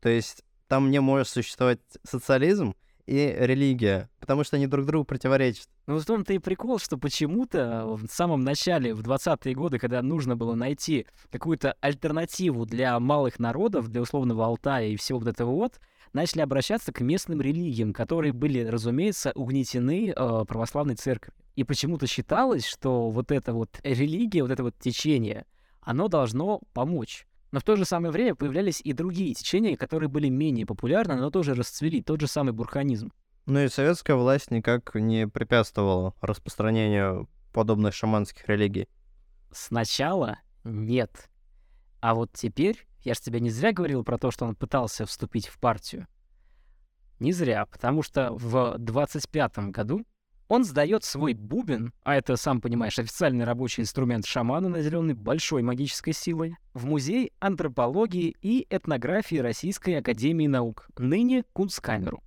То 0.00 0.08
есть 0.08 0.42
там 0.72 0.90
не 0.90 1.02
может 1.02 1.28
существовать 1.28 1.80
социализм 2.02 2.74
и 3.04 3.36
религия, 3.38 4.08
потому 4.20 4.42
что 4.42 4.56
они 4.56 4.66
друг 4.66 4.86
другу 4.86 5.04
противоречат. 5.04 5.68
Ну, 5.86 5.98
в 5.98 6.06
том-то 6.06 6.32
и 6.32 6.38
прикол, 6.38 6.78
что 6.78 6.96
почему-то 6.96 7.84
в 7.88 8.06
самом 8.06 8.40
начале, 8.40 8.94
в 8.94 9.02
20-е 9.02 9.54
годы, 9.54 9.78
когда 9.78 10.00
нужно 10.00 10.34
было 10.34 10.54
найти 10.54 11.06
какую-то 11.30 11.76
альтернативу 11.82 12.64
для 12.64 12.98
малых 13.00 13.38
народов, 13.38 13.88
для 13.88 14.00
условного 14.00 14.46
Алтая 14.46 14.86
и 14.86 14.96
всего 14.96 15.18
вот 15.18 15.28
этого 15.28 15.50
вот, 15.50 15.78
начали 16.14 16.40
обращаться 16.40 16.90
к 16.90 17.02
местным 17.02 17.42
религиям, 17.42 17.92
которые 17.92 18.32
были, 18.32 18.64
разумеется, 18.64 19.32
угнетены 19.34 20.14
э, 20.16 20.44
православной 20.48 20.94
церковью. 20.94 21.34
И 21.54 21.64
почему-то 21.64 22.06
считалось, 22.06 22.64
что 22.64 23.10
вот 23.10 23.30
эта 23.30 23.52
вот 23.52 23.78
религия, 23.82 24.40
вот 24.40 24.50
это 24.50 24.62
вот 24.62 24.74
течение, 24.78 25.44
оно 25.82 26.08
должно 26.08 26.62
помочь. 26.72 27.26
Но 27.52 27.60
в 27.60 27.64
то 27.64 27.76
же 27.76 27.84
самое 27.84 28.10
время 28.10 28.34
появлялись 28.34 28.80
и 28.82 28.94
другие 28.94 29.34
течения, 29.34 29.76
которые 29.76 30.08
были 30.08 30.28
менее 30.28 30.66
популярны, 30.66 31.16
но 31.16 31.30
тоже 31.30 31.54
расцвели, 31.54 32.02
тот 32.02 32.20
же 32.20 32.26
самый 32.26 32.52
бурханизм. 32.52 33.12
Ну 33.44 33.60
и 33.60 33.68
советская 33.68 34.16
власть 34.16 34.50
никак 34.50 34.94
не 34.94 35.28
препятствовала 35.28 36.14
распространению 36.22 37.28
подобных 37.52 37.94
шаманских 37.94 38.48
религий. 38.48 38.88
Сначала 39.50 40.38
нет. 40.64 41.28
А 42.00 42.14
вот 42.14 42.32
теперь, 42.32 42.86
я 43.02 43.12
же 43.12 43.20
тебе 43.20 43.38
не 43.38 43.50
зря 43.50 43.72
говорил 43.72 44.02
про 44.02 44.16
то, 44.16 44.30
что 44.30 44.46
он 44.46 44.54
пытался 44.54 45.04
вступить 45.04 45.48
в 45.48 45.58
партию. 45.58 46.06
Не 47.20 47.32
зря, 47.32 47.66
потому 47.66 48.02
что 48.02 48.32
в 48.32 48.78
25 48.78 49.58
году 49.70 50.06
он 50.48 50.64
сдает 50.64 51.04
свой 51.04 51.34
бубен, 51.34 51.92
а 52.02 52.16
это, 52.16 52.36
сам 52.36 52.60
понимаешь, 52.60 52.98
официальный 52.98 53.44
рабочий 53.44 53.82
инструмент 53.82 54.26
шамана, 54.26 54.68
наделенный 54.68 55.14
большой 55.14 55.62
магической 55.62 56.12
силой, 56.12 56.56
в 56.74 56.84
Музей 56.84 57.32
антропологии 57.40 58.36
и 58.42 58.66
этнографии 58.68 59.36
Российской 59.36 59.98
Академии 59.98 60.46
Наук, 60.46 60.88
ныне 60.98 61.44
Кунсткамеру. 61.52 62.22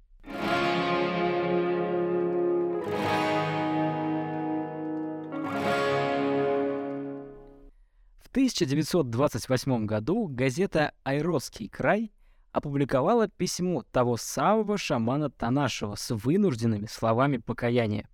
В 8.24 8.30
1928 8.36 9.86
году 9.86 10.28
газета 10.28 10.92
«Айросский 11.04 11.70
край» 11.70 12.12
опубликовала 12.56 13.28
письмо 13.28 13.84
того 13.92 14.16
самого 14.16 14.78
шамана 14.78 15.30
Танашева 15.30 15.96
с 15.96 16.12
вынужденными 16.16 16.86
словами 16.86 17.38
покаяния. 17.38 18.08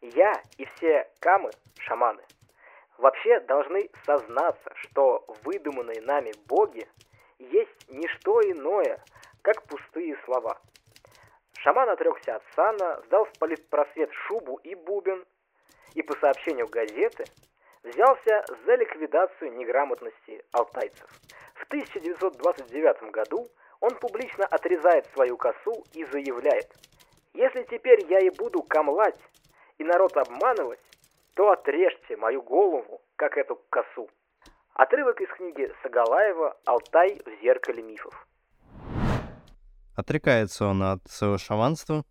«Я 0.00 0.32
и 0.56 0.64
все 0.64 1.08
камы, 1.18 1.50
шаманы, 1.80 2.22
вообще 2.96 3.40
должны 3.40 3.90
сознаться, 4.06 4.70
что 4.76 5.26
выдуманные 5.42 6.00
нами 6.02 6.32
боги 6.46 6.86
есть 7.40 7.88
не 7.88 8.06
что 8.06 8.40
иное, 8.42 9.02
как 9.42 9.64
пустые 9.64 10.16
слова. 10.24 10.56
Шаман 11.58 11.88
отрекся 11.88 12.36
от 12.36 12.42
сана, 12.54 13.02
сдал 13.06 13.24
в 13.24 13.38
политпросвет 13.40 14.10
шубу 14.12 14.60
и 14.62 14.76
бубен, 14.76 15.24
и 15.94 16.02
по 16.02 16.16
сообщению 16.18 16.68
газеты 16.68 17.24
взялся 17.82 18.44
за 18.64 18.76
ликвидацию 18.76 19.52
неграмотности 19.54 20.44
алтайцев. 20.52 21.10
В 21.68 21.70
1929 21.70 23.10
году 23.12 23.46
он 23.80 23.94
публично 23.96 24.46
отрезает 24.46 25.06
свою 25.12 25.36
косу 25.36 25.84
и 25.92 26.02
заявляет, 26.06 26.66
«Если 27.34 27.62
теперь 27.64 28.06
я 28.08 28.20
и 28.20 28.30
буду 28.30 28.62
камлать 28.62 29.20
и 29.76 29.84
народ 29.84 30.16
обманывать, 30.16 30.80
то 31.34 31.50
отрежьте 31.50 32.16
мою 32.16 32.40
голову, 32.40 33.02
как 33.16 33.36
эту 33.36 33.60
косу». 33.68 34.08
Отрывок 34.72 35.20
из 35.20 35.28
книги 35.28 35.70
Сагалаева 35.82 36.56
«Алтай 36.64 37.20
в 37.26 37.42
зеркале 37.42 37.82
мифов». 37.82 38.26
Отрекается 39.94 40.64
он 40.64 40.82
от 40.82 41.06
своего 41.06 41.36
шаманства 41.36 42.02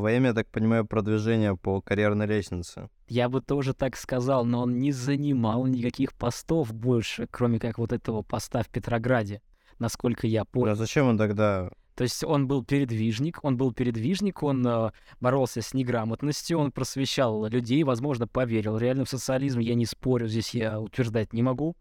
во 0.00 0.12
имя, 0.12 0.28
я 0.28 0.34
так 0.34 0.48
понимаю, 0.48 0.84
продвижения 0.86 1.54
по 1.54 1.80
карьерной 1.80 2.26
лестнице. 2.26 2.88
Я 3.08 3.28
бы 3.28 3.40
тоже 3.40 3.74
так 3.74 3.96
сказал, 3.96 4.44
но 4.44 4.62
он 4.62 4.78
не 4.78 4.92
занимал 4.92 5.66
никаких 5.66 6.12
постов 6.14 6.74
больше, 6.74 7.28
кроме 7.30 7.58
как 7.58 7.78
вот 7.78 7.92
этого 7.92 8.22
поста 8.22 8.62
в 8.62 8.68
Петрограде, 8.68 9.40
насколько 9.78 10.26
я 10.26 10.44
понял. 10.44 10.72
А 10.72 10.74
зачем 10.74 11.06
он 11.06 11.18
тогда 11.18 11.70
То 11.94 12.02
есть 12.02 12.24
он 12.24 12.48
был 12.48 12.64
передвижник, 12.64 13.38
он 13.42 13.56
был 13.56 13.72
передвижник, 13.72 14.42
он 14.42 14.66
э, 14.66 14.90
боролся 15.20 15.62
с 15.62 15.74
неграмотностью, 15.74 16.58
он 16.58 16.72
просвещал 16.72 17.46
людей, 17.46 17.84
возможно, 17.84 18.26
поверил 18.26 18.76
реально 18.76 19.04
в 19.04 19.10
социализм, 19.10 19.60
я 19.60 19.74
не 19.74 19.86
спорю, 19.86 20.26
здесь 20.26 20.54
я 20.54 20.80
утверждать 20.80 21.32
не 21.32 21.42
могу. 21.42 21.76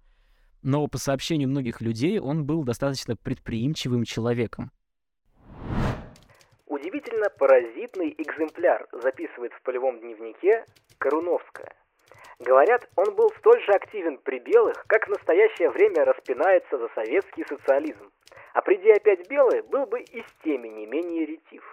Но 0.61 0.87
по 0.87 0.97
сообщению 0.97 1.49
многих 1.49 1.81
людей 1.81 2.19
он 2.19 2.45
был 2.45 2.63
достаточно 2.63 3.15
предприимчивым 3.17 4.05
человеком. 4.05 4.71
Удивительно 6.83 7.29
паразитный 7.29 8.13
экземпляр 8.17 8.85
записывает 8.91 9.53
в 9.53 9.61
полевом 9.61 10.01
дневнике 10.01 10.65
Коруновская. 10.97 11.73
Говорят, 12.39 12.89
он 12.97 13.15
был 13.15 13.31
столь 13.39 13.61
же 13.61 13.71
активен 13.71 14.17
при 14.17 14.39
белых, 14.39 14.83
как 14.87 15.07
в 15.07 15.11
настоящее 15.11 15.69
время 15.69 16.03
распинается 16.03 16.77
за 16.77 16.89
советский 16.89 17.45
социализм. 17.47 18.11
А 18.53 18.61
приди 18.61 18.91
опять 18.91 19.29
белые, 19.29 19.63
был 19.63 19.85
бы 19.85 20.01
и 20.01 20.21
с 20.23 20.43
теми 20.43 20.67
не 20.67 20.85
менее 20.85 21.25
ретив. 21.25 21.63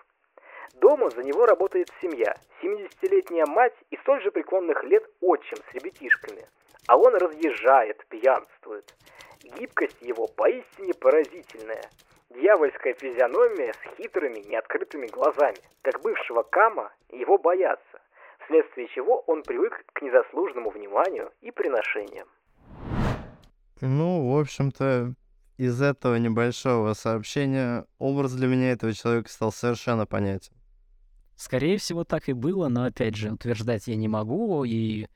Дома 0.75 1.11
за 1.11 1.25
него 1.25 1.44
работает 1.44 1.88
семья, 2.01 2.37
70-летняя 2.62 3.46
мать 3.46 3.75
и 3.90 3.96
столь 3.96 4.23
же 4.23 4.31
преклонных 4.31 4.85
лет 4.85 5.03
отчим 5.20 5.57
с 5.57 5.75
ребятишками. 5.75 6.46
А 6.87 6.96
он 6.96 7.16
разъезжает, 7.16 8.07
пьянствует. 8.07 8.94
Гибкость 9.42 10.01
его 10.03 10.29
поистине 10.29 10.94
поразительная. 10.94 11.90
Дьявольская 12.31 12.95
физиономия 12.95 13.73
с 13.73 13.97
хитрыми, 13.97 14.38
неоткрытыми 14.49 15.09
глазами. 15.09 15.59
Как 15.83 16.01
бывшего 16.01 16.43
Кама, 16.45 16.93
его 17.11 17.38
боятся, 17.38 18.01
вследствие 18.45 18.87
чего 18.95 19.25
он 19.27 19.43
привык 19.43 19.85
к 19.93 20.01
незаслуженному 20.01 20.71
вниманию 20.71 21.33
и 21.40 21.51
приношениям. 21.51 22.29
Ну, 23.81 24.33
в 24.33 24.38
общем-то, 24.38 25.14
из 25.57 25.83
этого 25.83 26.16
небольшого 26.16 26.95
сообщения 26.95 27.85
образ 27.99 28.35
для 28.35 28.47
меня 28.47 28.73
этого 28.73 28.93
человека 28.93 29.29
стал 29.29 29.51
совершенно 29.51 30.07
понятен. 30.07 30.53
Скорее 31.37 31.79
всего, 31.79 32.05
так 32.05 32.29
и 32.29 32.33
было, 32.33 32.69
но, 32.69 32.85
опять 32.85 33.16
же, 33.16 33.33
утверждать 33.33 33.88
я 33.88 33.97
не 33.97 34.07
могу, 34.07 34.64
и 34.64 35.07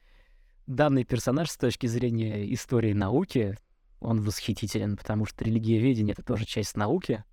данный 0.67 1.05
персонаж 1.05 1.51
с 1.51 1.57
точки 1.57 1.87
зрения 1.87 2.53
истории 2.53 2.93
науки, 2.93 3.57
он 4.01 4.21
восхитителен, 4.21 4.97
потому 4.97 5.25
что 5.25 5.45
религиоведение— 5.45 6.13
это 6.17 6.23
тоже 6.23 6.45
часть 6.45 6.77
науки. 6.77 7.25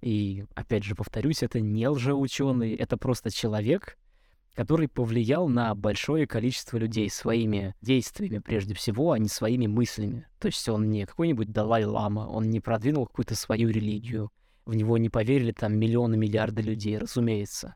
И, 0.00 0.44
опять 0.54 0.84
же, 0.84 0.94
повторюсь, 0.94 1.42
это 1.42 1.60
не 1.60 1.86
лжеученый, 1.88 2.74
это 2.74 2.96
просто 2.96 3.30
человек, 3.30 3.98
который 4.54 4.88
повлиял 4.88 5.48
на 5.48 5.74
большое 5.74 6.26
количество 6.26 6.76
людей 6.76 7.08
своими 7.10 7.74
действиями, 7.80 8.38
прежде 8.38 8.74
всего, 8.74 9.12
а 9.12 9.18
не 9.18 9.28
своими 9.28 9.66
мыслями. 9.66 10.26
То 10.38 10.46
есть 10.46 10.68
он 10.68 10.90
не 10.90 11.06
какой-нибудь 11.06 11.52
Далай-Лама, 11.52 12.20
он 12.20 12.50
не 12.50 12.60
продвинул 12.60 13.06
какую-то 13.06 13.34
свою 13.34 13.68
религию, 13.68 14.30
в 14.66 14.74
него 14.74 14.98
не 14.98 15.08
поверили 15.08 15.52
там 15.52 15.78
миллионы, 15.78 16.16
миллиарды 16.16 16.62
людей, 16.62 16.98
разумеется. 16.98 17.74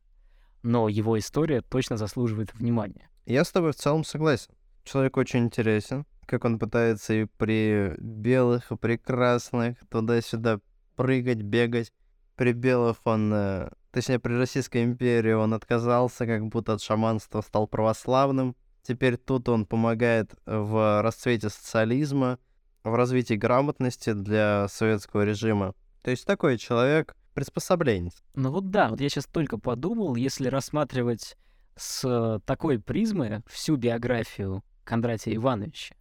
Но 0.62 0.88
его 0.88 1.18
история 1.18 1.60
точно 1.60 1.96
заслуживает 1.96 2.54
внимания. 2.54 3.08
Я 3.26 3.44
с 3.44 3.50
тобой 3.50 3.72
в 3.72 3.76
целом 3.76 4.04
согласен. 4.04 4.52
Человек 4.84 5.16
очень 5.16 5.40
интересен, 5.40 6.06
как 6.26 6.44
он 6.44 6.58
пытается 6.58 7.14
и 7.14 7.24
при 7.24 7.94
белых, 7.98 8.70
и 8.72 8.76
при 8.76 8.96
красных 8.96 9.78
туда-сюда 9.88 10.60
прыгать, 10.96 11.42
бегать. 11.42 11.92
При 12.36 12.52
белых 12.52 12.98
он, 13.04 13.32
э, 13.32 13.70
точнее, 13.90 14.18
при 14.18 14.34
Российской 14.34 14.84
империи 14.84 15.32
он 15.32 15.54
отказался, 15.54 16.26
как 16.26 16.46
будто 16.48 16.74
от 16.74 16.82
шаманства 16.82 17.40
стал 17.40 17.66
православным. 17.66 18.56
Теперь 18.82 19.16
тут 19.16 19.48
он 19.48 19.66
помогает 19.66 20.34
в 20.44 21.02
расцвете 21.02 21.48
социализма, 21.48 22.38
в 22.82 22.94
развитии 22.94 23.34
грамотности 23.34 24.12
для 24.12 24.68
советского 24.68 25.22
режима. 25.22 25.74
То 26.02 26.10
есть 26.10 26.26
такой 26.26 26.58
человек 26.58 27.16
приспособленец. 27.34 28.22
Ну 28.34 28.50
вот 28.50 28.70
да, 28.70 28.88
вот 28.88 29.00
я 29.00 29.08
сейчас 29.08 29.26
только 29.26 29.58
подумал, 29.58 30.16
если 30.16 30.48
рассматривать 30.48 31.36
с 31.76 32.40
такой 32.44 32.78
призмы 32.78 33.42
всю 33.46 33.76
биографию 33.76 34.62
Кондратия 34.84 35.34
Ивановича, 35.34 35.94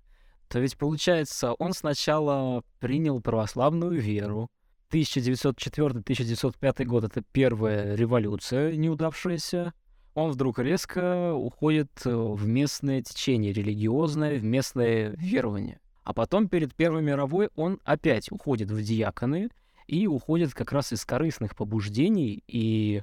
то 0.53 0.59
ведь 0.59 0.77
получается, 0.77 1.53
он 1.53 1.73
сначала 1.73 2.63
принял 2.79 3.19
православную 3.19 3.99
веру. 3.99 4.47
1904-1905 4.91 6.85
год— 6.85 7.03
это 7.05 7.23
первая 7.31 7.95
революция 7.95 8.75
неудавшаяся. 8.75 9.73
Он 10.13 10.29
вдруг 10.29 10.59
резко 10.59 11.33
уходит 11.33 11.89
в 12.05 12.45
местное 12.45 13.01
течение 13.01 13.51
религиозное, 13.51 14.37
в 14.37 14.43
местное 14.43 15.15
верование. 15.17 15.79
А 16.03 16.13
потом 16.13 16.47
перед 16.47 16.75
Первой 16.75 17.01
мировой 17.01 17.49
он 17.55 17.79
опять 17.83 18.31
уходит 18.31 18.69
в 18.69 18.79
диаконы 18.79 19.49
и 19.87 20.05
уходит 20.05 20.53
как 20.53 20.71
раз 20.71 20.93
из 20.93 21.03
корыстных 21.03 21.55
побуждений, 21.55 22.43
и, 22.45 23.01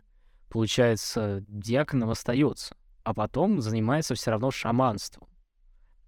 получается, 0.50 1.44
диаконом 1.48 2.10
остается. 2.10 2.76
А 3.02 3.12
потом 3.12 3.60
занимается 3.60 4.14
все 4.14 4.30
равно 4.30 4.52
шаманством 4.52 5.29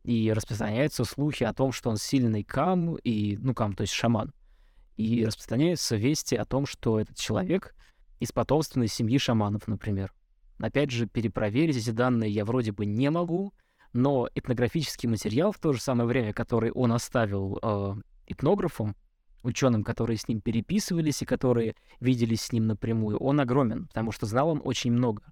и 0.05 0.33
распространяются 0.33 1.05
слухи 1.05 1.45
о 1.45 1.53
том, 1.53 1.73
что 1.73 1.91
он 1.91 1.97
сильный 1.97 2.43
кам, 2.43 2.97
и, 2.97 3.37
ну, 3.37 3.55
кам, 3.55 3.75
то 3.75 3.83
есть 3.83 3.93
шаман. 3.93 4.33
И 4.97 5.25
распространяются 5.25 5.97
вести 5.97 6.37
о 6.37 6.45
том, 6.45 6.67
что 6.67 7.01
этот 7.01 7.17
человек 7.17 7.75
из 8.21 8.33
потомственной 8.33 8.89
семьи 8.89 9.19
шаманов, 9.19 9.67
например. 9.67 10.13
Опять 10.59 10.91
же, 10.91 11.07
перепроверить 11.07 11.77
эти 11.77 11.91
данные 11.91 12.31
я 12.31 12.45
вроде 12.45 12.73
бы 12.73 12.87
не 12.87 13.11
могу, 13.11 13.53
но 13.93 14.29
этнографический 14.35 15.09
материал 15.09 15.53
в 15.53 15.59
то 15.59 15.73
же 15.73 15.81
самое 15.81 16.07
время, 16.07 16.33
который 16.33 16.71
он 16.71 16.93
оставил 16.93 17.59
э, 17.63 17.95
этнографам, 18.27 18.97
ученым, 19.43 19.83
которые 19.83 20.17
с 20.17 20.29
ним 20.29 20.41
переписывались 20.41 21.23
и 21.23 21.27
которые 21.27 21.75
виделись 22.01 22.43
с 22.43 22.53
ним 22.53 22.67
напрямую, 22.67 23.19
он 23.19 23.41
огромен, 23.41 23.89
потому 23.89 24.13
что 24.13 24.27
знал 24.27 24.49
он 24.49 24.63
очень 24.65 24.93
много. 24.93 25.23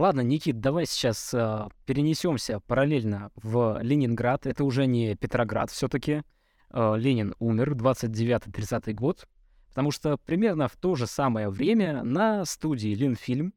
Ладно, 0.00 0.22
Никит, 0.22 0.60
давай 0.60 0.86
сейчас 0.86 1.34
э, 1.34 1.68
перенесемся 1.84 2.60
параллельно 2.60 3.30
в 3.34 3.80
Ленинград. 3.82 4.46
Это 4.46 4.64
уже 4.64 4.86
не 4.86 5.14
Петроград 5.14 5.70
все-таки. 5.70 6.22
Э, 6.70 6.94
Ленин 6.96 7.34
умер 7.38 7.72
29-30 7.72 8.94
год, 8.94 9.28
потому 9.68 9.90
что 9.90 10.16
примерно 10.16 10.68
в 10.68 10.76
то 10.76 10.94
же 10.94 11.06
самое 11.06 11.50
время 11.50 12.02
на 12.02 12.46
студии 12.46 12.94
Ленфильм 12.94 13.52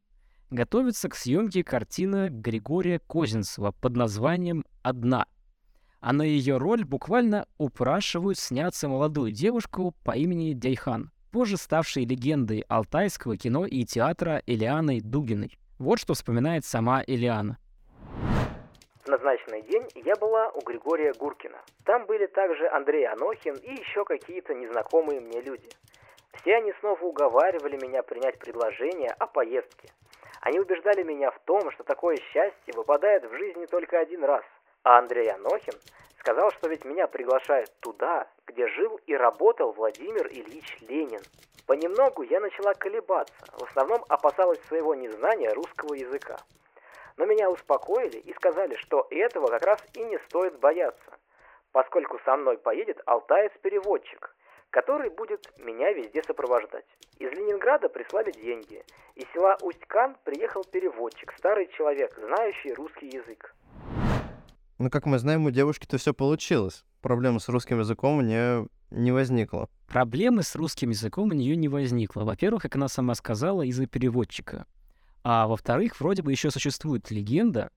готовится 0.49 1.07
к 1.07 1.15
съемке 1.15 1.63
картина 1.63 2.27
Григория 2.29 2.99
Козинцева 2.99 3.71
под 3.71 3.95
названием 3.95 4.65
«Одна». 4.81 5.27
а 6.01 6.11
на 6.11 6.23
ее 6.23 6.57
роль 6.57 6.83
буквально 6.83 7.47
упрашивают 7.57 8.37
сняться 8.37 8.89
молодую 8.89 9.31
девушку 9.31 9.95
по 10.03 10.11
имени 10.11 10.51
Дяйхан, 10.51 11.09
позже 11.31 11.55
ставшей 11.55 12.03
легендой 12.03 12.65
алтайского 12.67 13.37
кино 13.37 13.65
и 13.65 13.85
театра 13.85 14.43
Элианой 14.45 14.99
Дугиной. 14.99 15.57
Вот 15.79 15.99
что 15.99 16.13
вспоминает 16.13 16.65
сама 16.65 17.03
Элиана. 17.05 17.57
В 19.03 19.07
назначенный 19.07 19.63
день 19.63 19.85
я 19.95 20.15
была 20.15 20.49
у 20.49 20.61
Григория 20.61 21.13
Гуркина. 21.13 21.57
Там 21.83 22.05
были 22.05 22.27
также 22.27 22.69
Андрей 22.69 23.05
Анохин 23.07 23.55
и 23.55 23.71
еще 23.71 24.05
какие-то 24.05 24.53
незнакомые 24.53 25.19
мне 25.19 25.41
люди. 25.41 25.67
Все 26.33 26.55
они 26.55 26.73
снова 26.79 27.01
уговаривали 27.03 27.77
меня 27.83 28.03
принять 28.03 28.39
предложение 28.39 29.09
о 29.19 29.27
поездке. 29.27 29.89
Они 30.41 30.59
убеждали 30.59 31.03
меня 31.03 31.31
в 31.31 31.39
том, 31.39 31.71
что 31.71 31.83
такое 31.83 32.17
счастье 32.17 32.73
выпадает 32.75 33.25
в 33.25 33.35
жизни 33.35 33.65
только 33.65 33.99
один 33.99 34.23
раз. 34.23 34.43
А 34.83 34.99
Андрей 34.99 35.31
Анохин 35.31 35.73
сказал, 36.23 36.51
что 36.51 36.69
ведь 36.69 36.85
меня 36.85 37.05
приглашают 37.07 37.69
туда, 37.81 38.29
где 38.47 38.65
жил 38.67 38.97
и 39.07 39.13
работал 39.13 39.73
Владимир 39.73 40.25
Ильич 40.27 40.77
Ленин. 40.79 41.21
Понемногу 41.67 42.23
я 42.23 42.39
начала 42.39 42.73
колебаться, 42.73 43.35
в 43.51 43.63
основном 43.63 44.05
опасалась 44.07 44.61
своего 44.69 44.95
незнания 44.95 45.51
русского 45.51 45.95
языка. 45.95 46.37
Но 47.17 47.25
меня 47.25 47.49
успокоили 47.49 48.19
и 48.19 48.33
сказали, 48.35 48.75
что 48.75 49.05
этого 49.09 49.47
как 49.47 49.63
раз 49.63 49.83
и 49.95 50.03
не 50.05 50.17
стоит 50.29 50.57
бояться, 50.59 51.19
поскольку 51.73 52.17
со 52.23 52.37
мной 52.37 52.57
поедет 52.57 53.01
алтаец-переводчик, 53.05 54.33
который 54.69 55.09
будет 55.09 55.51
меня 55.57 55.91
везде 55.91 56.23
сопровождать. 56.23 56.85
Из 57.19 57.31
Ленинграда 57.33 57.89
прислали 57.89 58.31
деньги. 58.31 58.81
Из 59.15 59.29
села 59.33 59.57
Усть-Кан 59.61 60.15
приехал 60.23 60.63
переводчик, 60.63 61.33
старый 61.37 61.67
человек, 61.67 62.13
знающий 62.17 62.73
русский 62.73 63.07
язык. 63.07 63.53
Ну, 64.83 64.89
как 64.89 65.05
мы 65.05 65.17
знаем, 65.17 65.45
у 65.45 65.49
девушки-то 65.49 65.97
все 65.97 66.13
получилось. 66.13 66.83
Проблем 66.99 67.39
с 67.39 67.47
русским 67.47 67.79
языком 67.79 68.17
у 68.17 68.21
нее 68.21 68.67
не 68.91 69.13
возникло. 69.13 69.69
Проблемы 69.87 70.43
с 70.43 70.57
русским 70.57 70.89
языком 70.89 71.29
у 71.29 71.33
нее 71.33 71.55
не 71.55 71.69
возникло. 71.69 72.25
Во-первых, 72.25 72.63
как 72.63 72.75
она 72.75 72.89
сама 72.89 73.15
сказала, 73.15 73.61
из-за 73.61 73.85
переводчика. 73.87 74.65
А 75.23 75.47
во-вторых, 75.47 76.01
вроде 76.01 76.21
бы 76.21 76.31
еще 76.31 76.51
существует 76.51 77.11
легенда, 77.11 77.69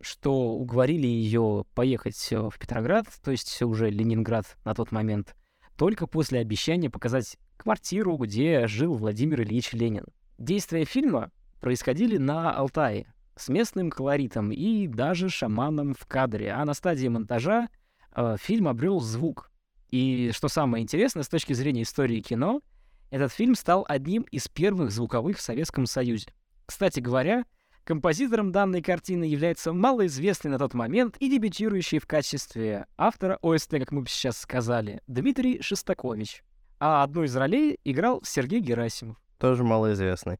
что 0.00 0.52
уговорили 0.52 1.08
ее 1.08 1.64
поехать 1.74 2.28
э, 2.30 2.38
в 2.38 2.56
Петроград, 2.60 3.06
то 3.24 3.32
есть 3.32 3.60
уже 3.62 3.90
Ленинград 3.90 4.56
на 4.64 4.72
тот 4.72 4.92
момент, 4.92 5.34
только 5.76 6.06
после 6.06 6.38
обещания 6.38 6.90
показать 6.90 7.38
квартиру, 7.56 8.16
где 8.18 8.68
жил 8.68 8.94
Владимир 8.94 9.42
Ильич 9.42 9.72
Ленин. 9.72 10.06
Действия 10.38 10.84
фильма 10.84 11.32
происходили 11.60 12.18
на 12.18 12.52
Алтае 12.52 13.12
с 13.36 13.48
местным 13.48 13.90
колоритом 13.90 14.52
и 14.52 14.86
даже 14.86 15.28
шаманом 15.28 15.94
в 15.94 16.06
кадре, 16.06 16.52
а 16.52 16.64
на 16.64 16.74
стадии 16.74 17.08
монтажа 17.08 17.68
э, 18.14 18.36
фильм 18.40 18.68
обрел 18.68 19.00
звук. 19.00 19.50
И 19.90 20.30
что 20.32 20.48
самое 20.48 20.82
интересное, 20.82 21.22
с 21.22 21.28
точки 21.28 21.52
зрения 21.52 21.82
истории 21.82 22.20
кино, 22.20 22.62
этот 23.10 23.32
фильм 23.32 23.54
стал 23.54 23.84
одним 23.88 24.22
из 24.22 24.48
первых 24.48 24.90
звуковых 24.90 25.36
в 25.36 25.42
Советском 25.42 25.84
Союзе. 25.84 26.32
Кстати 26.64 27.00
говоря, 27.00 27.44
композитором 27.84 28.52
данной 28.52 28.80
картины 28.80 29.24
является 29.24 29.74
малоизвестный 29.74 30.50
на 30.50 30.58
тот 30.58 30.72
момент 30.72 31.16
и 31.18 31.28
дебютирующий 31.28 31.98
в 31.98 32.06
качестве 32.06 32.86
автора 32.96 33.38
ОСТ, 33.42 33.72
как 33.72 33.92
мы 33.92 34.06
сейчас 34.06 34.38
сказали, 34.38 35.02
Дмитрий 35.06 35.60
Шестакович. 35.60 36.42
А 36.80 37.02
одну 37.02 37.24
из 37.24 37.36
ролей 37.36 37.78
играл 37.84 38.22
Сергей 38.24 38.60
Герасимов. 38.60 39.18
Тоже 39.38 39.62
малоизвестный. 39.62 40.38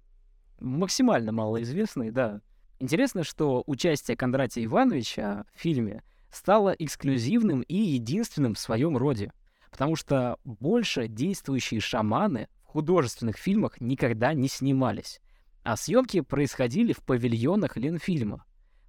Максимально 0.58 1.32
малоизвестный, 1.32 2.10
да. 2.10 2.40
Интересно, 2.82 3.22
что 3.22 3.62
участие 3.66 4.16
Кондратия 4.16 4.64
Ивановича 4.64 5.44
в 5.54 5.60
фильме 5.60 6.02
стало 6.32 6.70
эксклюзивным 6.70 7.60
и 7.60 7.76
единственным 7.76 8.54
в 8.54 8.58
своем 8.58 8.96
роде, 8.96 9.32
потому 9.70 9.94
что 9.94 10.36
больше 10.42 11.06
действующие 11.06 11.78
шаманы 11.78 12.48
в 12.64 12.66
художественных 12.66 13.36
фильмах 13.36 13.80
никогда 13.80 14.34
не 14.34 14.48
снимались, 14.48 15.20
а 15.62 15.76
съемки 15.76 16.22
происходили 16.22 16.92
в 16.92 17.04
павильонах 17.04 17.76
Ленфильма. 17.76 18.44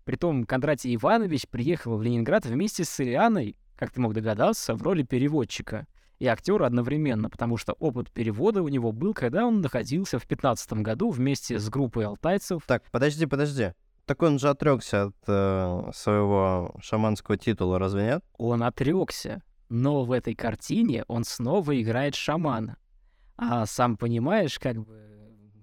Притом 0.05 0.45
Кондратий 0.45 0.95
Иванович 0.95 1.47
приехал 1.47 1.95
в 1.95 2.01
Ленинград 2.01 2.47
вместе 2.47 2.85
с 2.85 2.99
Ирианой, 2.99 3.55
как 3.77 3.91
ты 3.91 4.01
мог 4.01 4.15
догадаться, 4.15 4.73
в 4.73 4.81
роли 4.81 5.03
переводчика 5.03 5.85
и 6.19 6.27
актера 6.27 6.65
одновременно, 6.65 7.29
потому 7.29 7.57
что 7.57 7.73
опыт 7.73 8.11
перевода 8.11 8.61
у 8.61 8.67
него 8.67 8.91
был, 8.91 9.13
когда 9.13 9.45
он 9.45 9.61
находился 9.61 10.19
в 10.19 10.25
15 10.25 10.73
году 10.73 11.09
вместе 11.09 11.59
с 11.59 11.69
группой 11.69 12.05
алтайцев. 12.05 12.63
Так, 12.65 12.83
подожди, 12.91 13.25
подожди. 13.25 13.73
Так 14.05 14.21
он 14.21 14.37
же 14.37 14.49
отрекся 14.49 15.05
от 15.05 15.15
э, 15.27 15.91
своего 15.93 16.75
шаманского 16.81 17.37
титула, 17.37 17.79
разве 17.79 18.03
нет? 18.03 18.25
Он 18.37 18.63
отрекся, 18.63 19.41
но 19.69 20.03
в 20.03 20.11
этой 20.11 20.35
картине 20.35 21.05
он 21.07 21.23
снова 21.23 21.79
играет 21.81 22.15
шамана. 22.15 22.77
А 23.37 23.65
сам 23.65 23.97
понимаешь, 23.97 24.59
как 24.59 24.77
бы 24.77 25.13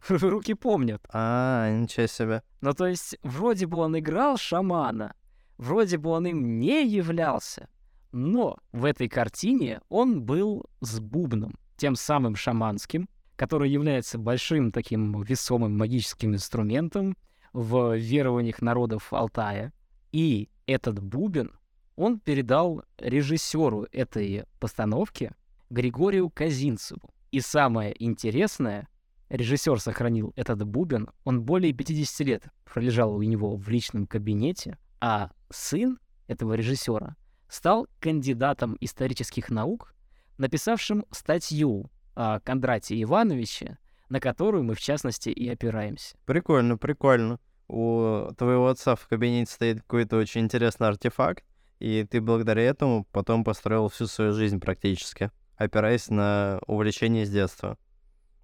руки 0.08 0.54
помнят. 0.54 1.02
А, 1.12 1.70
ничего 1.70 2.06
себе. 2.06 2.42
Ну, 2.60 2.72
то 2.72 2.86
есть, 2.86 3.18
вроде 3.22 3.66
бы 3.66 3.78
он 3.78 3.98
играл 3.98 4.36
шамана, 4.36 5.14
вроде 5.58 5.98
бы 5.98 6.10
он 6.10 6.26
им 6.26 6.58
не 6.58 6.86
являлся, 6.86 7.68
но 8.12 8.58
в 8.72 8.84
этой 8.84 9.08
картине 9.08 9.80
он 9.88 10.22
был 10.22 10.64
с 10.80 11.00
бубном, 11.00 11.58
тем 11.76 11.94
самым 11.94 12.36
шаманским, 12.36 13.08
который 13.36 13.70
является 13.70 14.18
большим 14.18 14.70
таким 14.70 15.22
весомым 15.22 15.76
магическим 15.76 16.34
инструментом 16.34 17.16
в 17.52 17.96
верованиях 17.96 18.60
народов 18.60 19.12
Алтая. 19.12 19.72
И 20.12 20.50
этот 20.66 21.02
бубен 21.02 21.52
он 21.96 22.20
передал 22.20 22.82
режиссеру 22.98 23.86
этой 23.92 24.44
постановки 24.58 25.32
Григорию 25.70 26.30
Казинцеву. 26.30 27.10
И 27.30 27.40
самое 27.40 27.94
интересное, 28.04 28.88
режиссер 29.28 29.80
сохранил 29.80 30.32
этот 30.36 30.64
бубен, 30.64 31.08
он 31.24 31.42
более 31.42 31.72
50 31.72 32.26
лет 32.26 32.44
пролежал 32.64 33.14
у 33.14 33.22
него 33.22 33.56
в 33.56 33.68
личном 33.68 34.06
кабинете, 34.06 34.78
а 35.00 35.30
сын 35.50 35.98
этого 36.26 36.54
режиссера 36.54 37.16
стал 37.50 37.88
кандидатом 37.98 38.76
исторических 38.80 39.50
наук, 39.50 39.94
написавшим 40.38 41.04
статью 41.10 41.90
о 42.14 42.40
Кондратии 42.40 43.02
Ивановиче, 43.02 43.78
на 44.08 44.20
которую 44.20 44.64
мы, 44.64 44.74
в 44.74 44.80
частности, 44.80 45.28
и 45.28 45.48
опираемся. 45.48 46.16
Прикольно, 46.24 46.78
прикольно. 46.78 47.38
У 47.68 48.28
твоего 48.36 48.68
отца 48.68 48.96
в 48.96 49.06
кабинете 49.06 49.52
стоит 49.52 49.82
какой-то 49.82 50.16
очень 50.16 50.42
интересный 50.42 50.88
артефакт, 50.88 51.44
и 51.78 52.04
ты 52.04 52.20
благодаря 52.20 52.62
этому 52.62 53.06
потом 53.12 53.44
построил 53.44 53.88
всю 53.88 54.06
свою 54.06 54.32
жизнь 54.32 54.58
практически, 54.58 55.30
опираясь 55.56 56.08
на 56.08 56.60
увлечение 56.66 57.24
с 57.24 57.30
детства. 57.30 57.78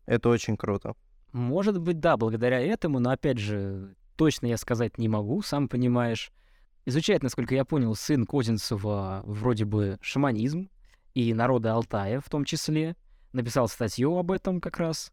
Это 0.07 0.29
очень 0.29 0.57
круто. 0.57 0.95
Может 1.33 1.81
быть, 1.81 1.99
да, 1.99 2.16
благодаря 2.16 2.61
этому, 2.61 3.01
но 3.01 3.11
опять 3.11 3.38
же, 3.38 3.97
точно 4.16 4.47
я 4.47 4.57
сказать 4.57 4.97
не 4.97 5.09
могу, 5.09 5.42
сам 5.42 5.69
понимаешь. 5.69 6.31
Изучает, 6.88 7.25
насколько 7.25 7.53
я 7.53 7.64
понял, 7.64 7.96
сын 7.96 8.25
Козинцева 8.25 9.22
вроде 9.25 9.64
бы 9.64 9.99
шаманизм 10.01 10.70
и 11.14 11.35
народы 11.35 11.68
Алтая 11.68 12.20
в 12.20 12.31
том 12.31 12.44
числе. 12.44 12.94
Написал 13.33 13.66
статью 13.66 14.16
об 14.16 14.31
этом 14.31 14.61
как 14.61 14.79
раз. 14.79 15.12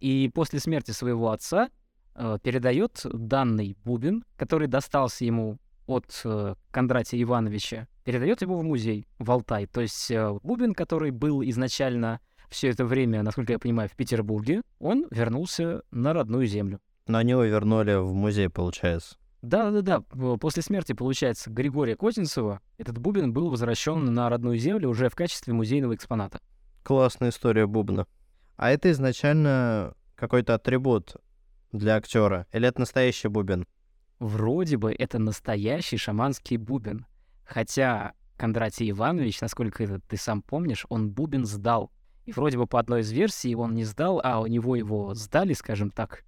И 0.00 0.30
после 0.34 0.60
смерти 0.60 0.92
своего 0.92 1.30
отца 1.30 1.68
э, 2.14 2.38
передает 2.42 3.02
данный 3.04 3.76
бубен, 3.84 4.24
который 4.36 4.66
достался 4.66 5.26
ему 5.26 5.58
от 5.86 6.22
э, 6.24 6.54
Кондратия 6.70 7.22
Ивановича, 7.22 7.86
передает 8.02 8.40
его 8.40 8.58
в 8.58 8.64
музей 8.64 9.06
в 9.18 9.30
Алтай. 9.30 9.66
То 9.66 9.82
есть 9.82 10.10
э, 10.10 10.32
бубен, 10.42 10.72
который 10.72 11.10
был 11.10 11.42
изначально 11.42 12.20
все 12.48 12.68
это 12.70 12.86
время, 12.86 13.22
насколько 13.22 13.52
я 13.52 13.58
понимаю, 13.58 13.90
в 13.90 13.94
Петербурге, 13.94 14.62
он 14.78 15.06
вернулся 15.10 15.82
на 15.90 16.14
родную 16.14 16.46
землю. 16.46 16.80
Но 17.06 17.18
они 17.18 17.32
его 17.32 17.44
вернули 17.44 17.94
в 17.94 18.14
музей, 18.14 18.48
получается. 18.48 19.19
Да-да-да, 19.42 20.00
после 20.38 20.62
смерти, 20.62 20.92
получается, 20.92 21.50
Григория 21.50 21.96
Козинцева 21.96 22.60
этот 22.76 22.98
бубен 22.98 23.32
был 23.32 23.48
возвращен 23.48 24.04
на 24.04 24.28
родную 24.28 24.58
землю 24.58 24.90
уже 24.90 25.08
в 25.08 25.14
качестве 25.14 25.54
музейного 25.54 25.94
экспоната. 25.94 26.40
Классная 26.82 27.30
история 27.30 27.66
бубна. 27.66 28.06
А 28.56 28.70
это 28.70 28.90
изначально 28.90 29.94
какой-то 30.14 30.54
атрибут 30.54 31.16
для 31.72 31.96
актера? 31.96 32.46
Или 32.52 32.68
это 32.68 32.80
настоящий 32.80 33.28
бубен? 33.28 33.66
Вроде 34.18 34.76
бы 34.76 34.92
это 34.92 35.18
настоящий 35.18 35.96
шаманский 35.96 36.58
бубен. 36.58 37.06
Хотя 37.46 38.12
Кондратий 38.36 38.90
Иванович, 38.90 39.40
насколько 39.40 40.00
ты 40.06 40.16
сам 40.18 40.42
помнишь, 40.42 40.84
он 40.90 41.10
бубен 41.10 41.46
сдал. 41.46 41.90
И 42.26 42.32
вроде 42.32 42.58
бы 42.58 42.66
по 42.66 42.78
одной 42.78 43.00
из 43.00 43.10
версий 43.10 43.54
он 43.54 43.74
не 43.74 43.84
сдал, 43.84 44.20
а 44.22 44.40
у 44.40 44.46
него 44.46 44.76
его 44.76 45.14
сдали, 45.14 45.54
скажем 45.54 45.90
так, 45.90 46.24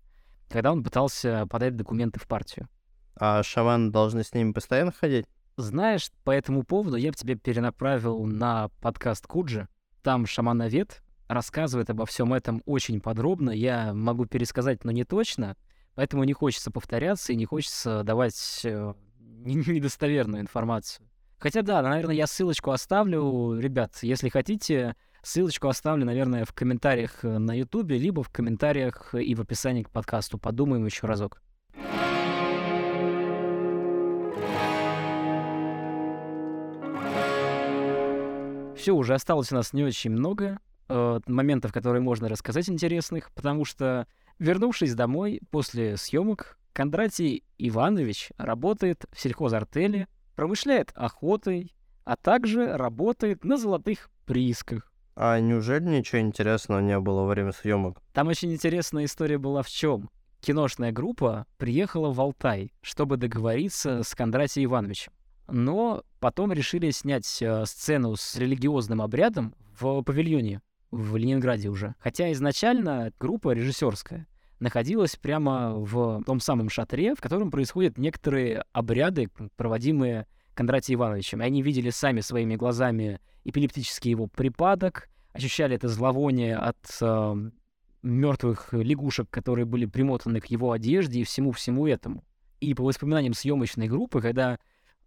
когда 0.49 0.73
он 0.73 0.83
пытался 0.83 1.47
подать 1.47 1.77
документы 1.77 2.19
в 2.19 2.27
партию. 2.27 2.69
А 3.17 3.43
шаманы 3.43 3.91
должны 3.91 4.25
с 4.25 4.33
ними 4.35 4.53
постоянно 4.53 4.93
ходить? 4.93 5.27
Знаешь, 5.57 6.11
по 6.25 6.31
этому 6.31 6.63
поводу 6.63 6.97
я 6.97 7.11
бы 7.11 7.17
тебя 7.17 7.37
перенаправил 7.37 8.25
на 8.25 8.69
подкаст 8.81 9.27
Куджи. 9.27 9.69
Там 10.03 10.27
шамановед 10.27 11.03
рассказывает 11.29 11.91
обо 11.91 12.07
всем 12.07 12.33
этом 12.33 12.63
очень 12.67 13.01
подробно. 13.01 13.51
Я 13.51 13.93
могу 13.93 14.27
пересказать, 14.27 14.85
но 14.85 14.91
не 14.91 15.05
точно. 15.05 15.57
Поэтому 15.95 16.25
не 16.25 16.33
хочется 16.33 16.71
повторяться 16.71 17.33
и 17.33 17.37
не 17.37 17.45
хочется 17.45 18.03
давать 18.03 18.63
э, 18.65 18.95
недостоверную 19.19 20.41
информацию. 20.41 21.07
Хотя 21.39 21.63
да, 21.63 21.83
наверное, 21.83 22.15
я 22.15 22.27
ссылочку 22.27 22.71
оставлю, 22.71 23.59
ребят, 23.59 23.99
если 24.03 24.29
хотите, 24.29 24.95
ссылочку 25.23 25.69
оставлю, 25.69 26.07
наверное, 26.07 26.45
в 26.45 26.53
комментариях 26.53 27.25
э, 27.25 27.39
на 27.39 27.53
Ютубе, 27.53 27.99
либо 27.99 28.23
в 28.23 28.31
комментариях 28.31 29.15
и 29.15 29.35
в 29.35 29.41
описании 29.41 29.83
к 29.83 29.91
подкасту. 29.91 30.39
Подумаем 30.39 30.87
еще 30.87 31.07
разок. 31.07 31.43
Все, 38.83 38.97
уже 38.97 39.15
осталось 39.15 39.53
у 39.53 39.55
нас 39.55 39.73
не 39.73 39.85
очень 39.85 40.11
много 40.11 40.59
э, 40.89 41.21
моментов, 41.29 41.73
которые 41.73 42.03
можно 42.03 42.29
рассказать 42.29 42.69
интересных, 42.69 43.31
потому 43.31 43.65
что, 43.65 44.09
вернувшись 44.41 44.97
домой 44.97 45.41
после 45.53 45.97
съемок, 45.97 46.59
Кондратий 46.73 47.45
Иванович 47.59 48.33
работает 48.39 49.05
в 49.13 49.21
сельхозартеле, 49.21 50.09
промышляет 50.35 50.91
охотой, 50.97 51.73
а 52.03 52.17
также 52.17 52.77
работает 52.77 53.45
на 53.45 53.57
золотых 53.57 54.11
приисках. 54.27 54.93
А 55.15 55.39
неужели 55.39 55.85
ничего 55.85 56.21
интересного 56.21 56.81
не 56.81 56.99
было 56.99 57.21
во 57.21 57.29
время 57.29 57.53
съемок? 57.53 58.03
Там 58.13 58.27
очень 58.27 58.53
интересная 58.53 59.05
история 59.05 59.39
была 59.39 59.63
в 59.63 59.69
чем? 59.69 60.11
Киношная 60.41 60.91
группа 60.91 61.47
приехала 61.57 62.13
в 62.13 62.21
Алтай, 62.21 62.73
чтобы 62.81 63.17
договориться 63.17 64.03
с 64.03 64.13
Кондратием 64.17 64.71
Ивановичем. 64.71 65.13
Но 65.53 66.03
потом 66.19 66.51
решили 66.51 66.91
снять 66.93 67.43
э, 67.43 67.67
сцену 67.67 68.17
с 68.17 68.37
религиозным 68.37 69.03
обрядом 69.03 69.55
в 69.79 70.03
павильоне 70.03 70.63
в 70.91 71.15
Ленинграде 71.17 71.69
уже. 71.69 71.95
Хотя 71.99 72.33
изначально 72.33 73.13
группа 73.21 73.53
режиссерская 73.53 74.27
находилась 74.61 75.17
прямо 75.17 75.75
в 75.75 76.23
том 76.25 76.41
самом 76.41 76.71
шатре, 76.71 77.15
в 77.15 77.21
котором 77.21 77.51
происходят 77.51 77.99
некоторые 77.99 78.65
обряды, 78.73 79.29
проводимые 79.57 80.27
Кондратием 80.55 81.01
Ивановичем. 81.01 81.43
Они 81.43 81.61
видели 81.61 81.91
сами 81.91 82.21
своими 82.21 82.57
глазами 82.57 83.21
эпилептический 83.45 84.11
его 84.11 84.29
припадок, 84.29 85.11
ощущали 85.35 85.77
это 85.77 85.89
зловоние 85.89 86.57
от 86.57 86.97
э, 87.03 87.51
мертвых 88.03 88.73
лягушек, 88.73 89.29
которые 89.29 89.67
были 89.67 89.85
примотаны 89.85 90.41
к 90.41 90.47
его 90.47 90.73
одежде 90.73 91.21
и 91.21 91.25
всему-всему 91.25 91.87
этому. 91.87 92.25
И 92.61 92.73
по 92.73 92.85
воспоминаниям 92.85 93.35
съемочной 93.35 93.89
группы, 93.89 94.23
когда 94.23 94.59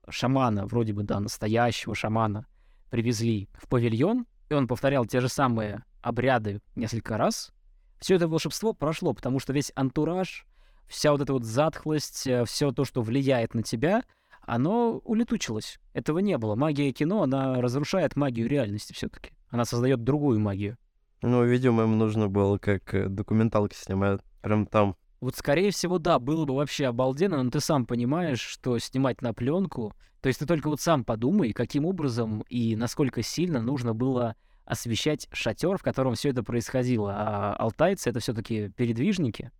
шамана, 0.09 0.65
вроде 0.65 0.93
бы, 0.93 1.03
да, 1.03 1.19
настоящего 1.19 1.95
шамана, 1.95 2.45
привезли 2.89 3.49
в 3.53 3.67
павильон, 3.67 4.25
и 4.49 4.53
он 4.53 4.67
повторял 4.67 5.05
те 5.05 5.21
же 5.21 5.29
самые 5.29 5.83
обряды 6.01 6.61
несколько 6.75 7.17
раз, 7.17 7.53
все 7.99 8.15
это 8.15 8.27
волшебство 8.27 8.73
прошло, 8.73 9.13
потому 9.13 9.39
что 9.39 9.53
весь 9.53 9.71
антураж, 9.75 10.45
вся 10.87 11.11
вот 11.11 11.21
эта 11.21 11.33
вот 11.33 11.43
затхлость, 11.43 12.27
э, 12.27 12.45
все 12.45 12.71
то, 12.71 12.85
что 12.85 13.01
влияет 13.01 13.53
на 13.53 13.63
тебя, 13.63 14.03
оно 14.41 15.01
улетучилось. 15.03 15.79
Этого 15.93 16.19
не 16.19 16.37
было. 16.37 16.55
Магия 16.55 16.91
кино, 16.91 17.23
она 17.23 17.59
разрушает 17.61 18.15
магию 18.15 18.47
реальности 18.47 18.93
все-таки. 18.93 19.31
Она 19.49 19.65
создает 19.65 20.03
другую 20.03 20.39
магию. 20.39 20.77
Ну, 21.21 21.43
видимо, 21.43 21.83
им 21.83 21.97
нужно 21.97 22.27
было 22.27 22.57
как 22.57 22.93
э, 22.93 23.07
документалки 23.07 23.75
снимать. 23.75 24.21
Прям 24.41 24.67
там. 24.67 24.95
Вот, 25.21 25.35
скорее 25.35 25.71
всего, 25.71 25.97
да, 25.97 26.19
было 26.19 26.45
бы 26.45 26.55
вообще 26.55 26.87
обалденно, 26.87 27.41
но 27.41 27.49
ты 27.49 27.59
сам 27.59 27.85
понимаешь, 27.85 28.41
что 28.41 28.77
снимать 28.79 29.21
на 29.21 29.33
пленку. 29.33 29.93
То 30.21 30.27
есть 30.27 30.39
ты 30.39 30.45
только 30.45 30.69
вот 30.69 30.81
сам 30.81 31.03
подумай, 31.03 31.53
каким 31.53 31.85
образом 31.85 32.41
и 32.49 32.75
насколько 32.75 33.21
сильно 33.21 33.61
нужно 33.61 33.93
было 33.93 34.35
освещать 34.65 35.27
шатер, 35.31 35.77
в 35.77 35.83
котором 35.83 36.15
все 36.15 36.29
это 36.29 36.43
происходило. 36.43 37.13
А 37.15 37.55
алтайцы 37.55 38.09
это 38.09 38.19
все-таки 38.19 38.69
передвижники, 38.69 39.51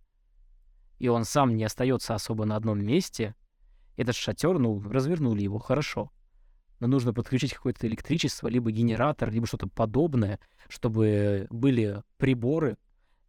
и 0.98 1.08
он 1.08 1.24
сам 1.24 1.56
не 1.56 1.64
остается 1.64 2.14
особо 2.14 2.44
на 2.44 2.56
одном 2.56 2.84
месте. 2.84 3.34
Этот 3.96 4.16
шатер, 4.16 4.58
ну, 4.58 4.82
развернули 4.82 5.42
его 5.42 5.58
хорошо. 5.58 6.10
Но 6.80 6.86
нужно 6.86 7.14
подключить 7.14 7.54
какое-то 7.54 7.86
электричество, 7.86 8.48
либо 8.48 8.70
генератор, 8.70 9.30
либо 9.30 9.46
что-то 9.46 9.68
подобное, 9.68 10.38
чтобы 10.68 11.46
были 11.48 12.02
приборы, 12.18 12.76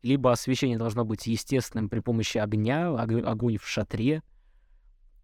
либо 0.08 0.32
освещение 0.32 0.78
должно 0.78 1.06
быть 1.06 1.28
естественным 1.28 1.90
при 1.90 2.00
помощи 2.00 2.38
огня, 2.38 2.90
огонь 2.90 3.58
в 3.58 3.68
шатре. 3.68 4.24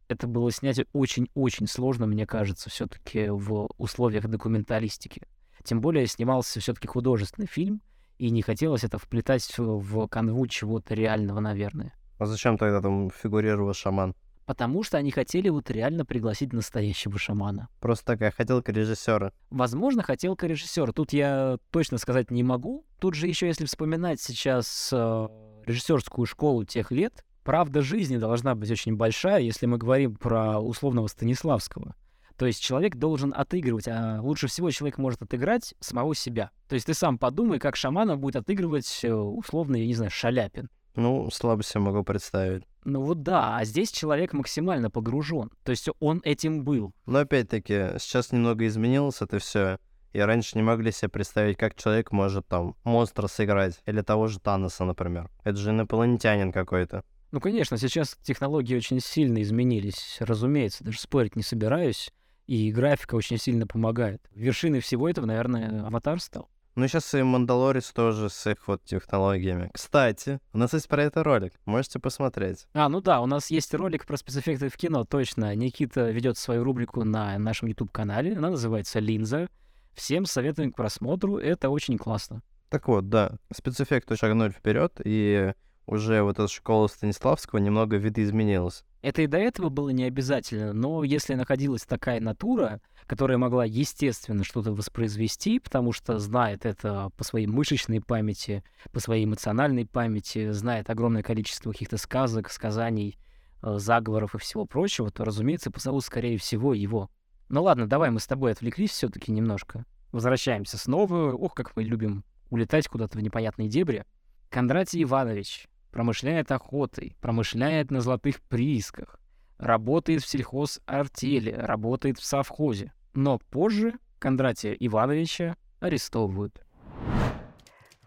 Это 0.10 0.28
было 0.28 0.52
снять 0.52 0.82
очень-очень 0.92 1.68
сложно, 1.68 2.06
мне 2.06 2.28
кажется, 2.28 2.70
все-таки 2.70 3.30
в 3.30 3.70
условиях 3.78 4.28
документалистики. 4.28 5.24
Тем 5.64 5.80
более 5.80 6.06
снимался 6.08 6.60
все-таки 6.60 6.88
художественный 6.88 7.48
фильм, 7.48 7.82
и 8.18 8.30
не 8.30 8.42
хотелось 8.42 8.84
это 8.84 8.98
вплетать 8.98 9.50
в 9.58 10.08
канву 10.08 10.46
чего-то 10.48 10.94
реального, 10.94 11.40
наверное. 11.40 11.94
А 12.20 12.26
зачем 12.26 12.58
тогда 12.58 12.82
там 12.82 13.10
фигурировал 13.10 13.74
шаман? 13.74 14.14
Потому 14.46 14.84
что 14.84 14.98
они 14.98 15.12
хотели 15.12 15.50
вот 15.50 15.70
реально 15.70 16.06
пригласить 16.06 16.54
настоящего 16.54 17.18
шамана. 17.18 17.70
Просто 17.80 18.06
такая 18.06 18.32
хотелка 18.32 18.72
режиссера. 18.72 19.32
Возможно, 19.50 20.04
хотелка 20.04 20.48
режиссера. 20.48 20.92
Тут 20.92 21.14
я 21.14 21.58
точно 21.72 21.98
сказать 21.98 22.30
не 22.32 22.44
могу. 22.44 22.86
Тут 23.00 23.16
же 23.16 23.28
еще, 23.28 23.48
если 23.48 23.66
вспоминать 23.66 24.20
сейчас 24.20 24.90
э, 24.92 25.28
режиссерскую 25.66 26.26
школу 26.26 26.66
тех 26.66 26.92
лет, 26.92 27.24
правда 27.44 27.82
жизни 27.82 28.18
должна 28.18 28.56
быть 28.56 28.72
очень 28.72 28.96
большая, 28.96 29.42
если 29.42 29.66
мы 29.66 29.78
говорим 29.78 30.16
про 30.16 30.60
условного 30.60 31.08
Станиславского. 31.08 31.96
То 32.38 32.48
есть 32.48 32.62
человек 32.62 32.96
должен 32.96 33.34
отыгрывать, 33.36 33.88
а 33.88 34.20
лучше 34.22 34.48
всего 34.48 34.72
человек 34.72 34.98
может 34.98 35.22
отыграть 35.22 35.76
самого 35.80 36.16
себя. 36.16 36.52
То 36.68 36.76
есть 36.76 36.88
ты 36.88 36.94
сам 36.94 37.18
подумай, 37.18 37.60
как 37.60 37.76
шамана 37.76 38.18
будет 38.18 38.38
отыгрывать 38.38 39.02
э, 39.04 39.14
условно, 39.14 39.76
я 39.76 39.86
не 39.86 39.94
знаю, 39.94 40.12
Шаляпин. 40.12 40.70
Ну, 40.96 41.30
слабо 41.32 41.64
себе 41.64 41.82
могу 41.82 42.04
представить. 42.04 42.64
Ну 42.86 43.02
вот 43.02 43.24
да, 43.24 43.58
а 43.58 43.66
здесь 43.66 43.92
человек 43.92 44.34
максимально 44.34 44.90
погружен. 44.90 45.50
То 45.64 45.72
есть 45.72 45.90
он 46.00 46.22
этим 46.24 46.64
был. 46.64 46.94
Но 47.06 47.20
опять-таки, 47.20 47.98
сейчас 48.00 48.32
немного 48.32 48.68
изменилось 48.68 49.22
это 49.22 49.40
все. 49.40 49.80
И 50.12 50.20
раньше 50.20 50.58
не 50.58 50.64
могли 50.64 50.92
себе 50.92 51.10
представить, 51.10 51.58
как 51.58 51.76
человек 51.76 52.12
может 52.12 52.48
там 52.48 52.76
монстра 52.84 53.28
сыграть. 53.28 53.82
Или 53.86 54.02
того 54.02 54.28
же 54.28 54.40
Таноса, 54.40 54.86
например. 54.86 55.32
Это 55.44 55.58
же 55.58 55.72
инопланетянин 55.72 56.52
какой-то. 56.52 57.04
Ну, 57.32 57.40
конечно, 57.40 57.78
сейчас 57.80 58.16
технологии 58.22 58.76
очень 58.76 59.00
сильно 59.00 59.42
изменились. 59.42 60.18
Разумеется, 60.20 60.84
даже 60.84 61.00
спорить 61.00 61.36
не 61.36 61.42
собираюсь. 61.42 62.12
И 62.46 62.72
графика 62.72 63.16
очень 63.16 63.40
сильно 63.40 63.66
помогает. 63.66 64.22
Вершиной 64.36 64.82
всего 64.82 65.10
этого, 65.10 65.26
наверное, 65.26 65.88
аватар 65.88 66.20
стал. 66.20 66.50
Ну, 66.76 66.88
сейчас 66.88 67.14
и 67.14 67.22
Мандалорец 67.22 67.92
тоже 67.92 68.30
с 68.30 68.50
их 68.50 68.68
вот 68.68 68.84
технологиями. 68.84 69.70
Кстати, 69.74 70.40
у 70.54 70.58
нас 70.58 70.74
есть 70.74 70.88
про 70.88 71.04
это 71.04 71.24
ролик. 71.24 71.54
Можете 71.66 72.00
посмотреть. 72.00 72.68
А, 72.74 72.90
ну 72.90 73.00
да, 73.00 73.22
у 73.22 73.28
нас 73.28 73.52
есть 73.52 73.74
ролик 73.76 74.08
про 74.08 74.18
спецэффекты 74.18 74.70
в 74.70 74.78
кино, 74.78 75.04
точно. 75.06 75.54
Никита 75.56 76.10
ведет 76.10 76.38
свою 76.38 76.64
рубрику 76.64 77.04
на 77.04 77.38
нашем 77.38 77.68
YouTube-канале. 77.68 78.36
Она 78.36 78.50
называется 78.50 79.00
«Линза». 79.00 79.50
Всем 79.94 80.26
советуем 80.26 80.72
к 80.72 80.76
просмотру, 80.76 81.38
это 81.38 81.70
очень 81.70 82.00
классно. 82.00 82.42
Так 82.70 82.88
вот, 82.88 83.08
да, 83.10 83.38
спецэффекты 83.56 84.16
шагнули 84.16 84.50
вперед, 84.50 85.00
и 85.06 85.54
уже 85.86 86.24
вот 86.24 86.40
эта 86.40 86.48
школа 86.48 86.88
Станиславского 86.88 87.60
немного 87.60 87.98
видоизменилась. 87.98 88.84
Это 89.04 89.22
и 89.22 89.28
до 89.28 89.38
этого 89.38 89.68
было 89.68 89.90
не 89.90 90.06
обязательно, 90.06 90.72
но 90.72 91.04
если 91.04 91.34
находилась 91.34 91.84
такая 91.84 92.22
натура, 92.22 92.80
которая 93.06 93.38
могла 93.38 93.66
естественно 93.66 94.46
что-то 94.46 94.72
воспроизвести, 94.72 95.60
потому 95.60 95.92
что 95.92 96.20
знает 96.20 96.66
это 96.66 97.10
по 97.18 97.26
своей 97.26 97.46
мышечной 97.46 98.00
памяти, 98.00 98.64
по 98.94 99.02
своей 99.02 99.26
эмоциональной 99.26 99.86
памяти, 99.86 100.52
знает 100.52 100.90
огромное 100.90 101.22
количество 101.22 101.74
каких-то 101.74 101.98
сказок, 101.98 102.50
сказаний, 102.50 103.18
э, 103.62 103.78
заговоров 103.78 104.36
и 104.36 104.38
всего 104.38 104.66
прочего, 104.66 105.12
то, 105.12 105.26
разумеется, 105.26 105.70
позовут, 105.70 106.06
скорее 106.06 106.38
всего, 106.38 106.74
его. 106.74 107.10
Ну 107.50 107.62
ладно, 107.62 107.88
давай 107.88 108.10
мы 108.10 108.22
с 108.22 108.26
тобой 108.26 108.54
отвлеклись 108.54 108.92
все 108.92 109.10
таки 109.10 109.34
немножко. 109.34 109.86
Возвращаемся 110.14 110.78
снова. 110.78 111.34
Ох, 111.34 111.56
как 111.56 111.76
мы 111.76 111.84
любим 111.84 112.24
улетать 112.50 112.88
куда-то 112.88 113.18
в 113.18 113.22
непонятные 113.22 113.68
дебри. 113.68 114.06
Кондратий 114.50 115.04
Иванович, 115.04 115.68
промышляет 115.94 116.52
охотой, 116.52 117.16
промышляет 117.22 117.92
на 117.92 118.02
золотых 118.02 118.42
приисках, 118.42 119.20
работает 119.60 120.24
в 120.24 120.28
сельхозартели, 120.28 121.52
работает 121.52 122.18
в 122.18 122.26
совхозе. 122.26 122.92
Но 123.14 123.38
позже 123.52 123.94
Кондратия 124.20 124.74
Ивановича 124.74 125.56
арестовывают. 125.80 126.62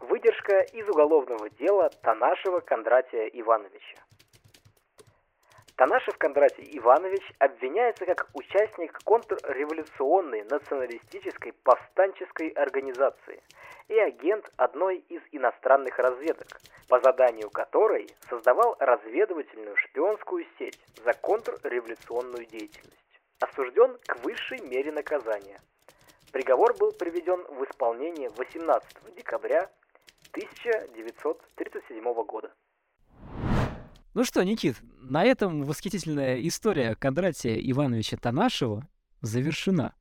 Выдержка 0.01 0.61
из 0.73 0.89
уголовного 0.89 1.49
дела 1.51 1.89
Танашева 2.03 2.61
Кондратия 2.61 3.29
Ивановича. 3.29 4.06
Танашев 5.77 6.17
Кондратий 6.17 6.79
Иванович 6.79 7.23
обвиняется 7.39 8.07
как 8.07 8.31
участник 8.33 8.99
контрреволюционной 9.05 10.43
националистической 10.45 11.53
повстанческой 11.53 12.49
организации 12.49 13.43
и 13.89 13.99
агент 13.99 14.51
одной 14.57 15.05
из 15.11 15.21
иностранных 15.33 15.99
разведок, 15.99 16.49
по 16.89 16.99
заданию 17.01 17.51
которой 17.51 18.09
создавал 18.31 18.77
разведывательную 18.79 19.77
шпионскую 19.77 20.47
сеть 20.59 20.81
за 21.05 21.13
контрреволюционную 21.13 22.47
деятельность. 22.47 23.21
Осужден 23.41 23.99
к 24.07 24.17
высшей 24.25 24.61
мере 24.61 24.93
наказания. 24.93 25.61
Приговор 26.33 26.75
был 26.79 26.93
приведен 26.93 27.43
в 27.51 27.63
исполнение 27.65 28.31
18 28.31 29.15
декабря 29.15 29.71
1937 30.33 32.03
года. 32.25 32.51
Ну 34.17 34.25
что, 34.25 34.43
Никит, 34.43 34.77
на 35.03 35.25
этом 35.25 35.63
восхитительная 35.65 36.41
история 36.41 36.95
Кондратия 36.95 37.57
Ивановича 37.57 38.17
Танашева 38.17 38.89
завершена. 39.21 39.93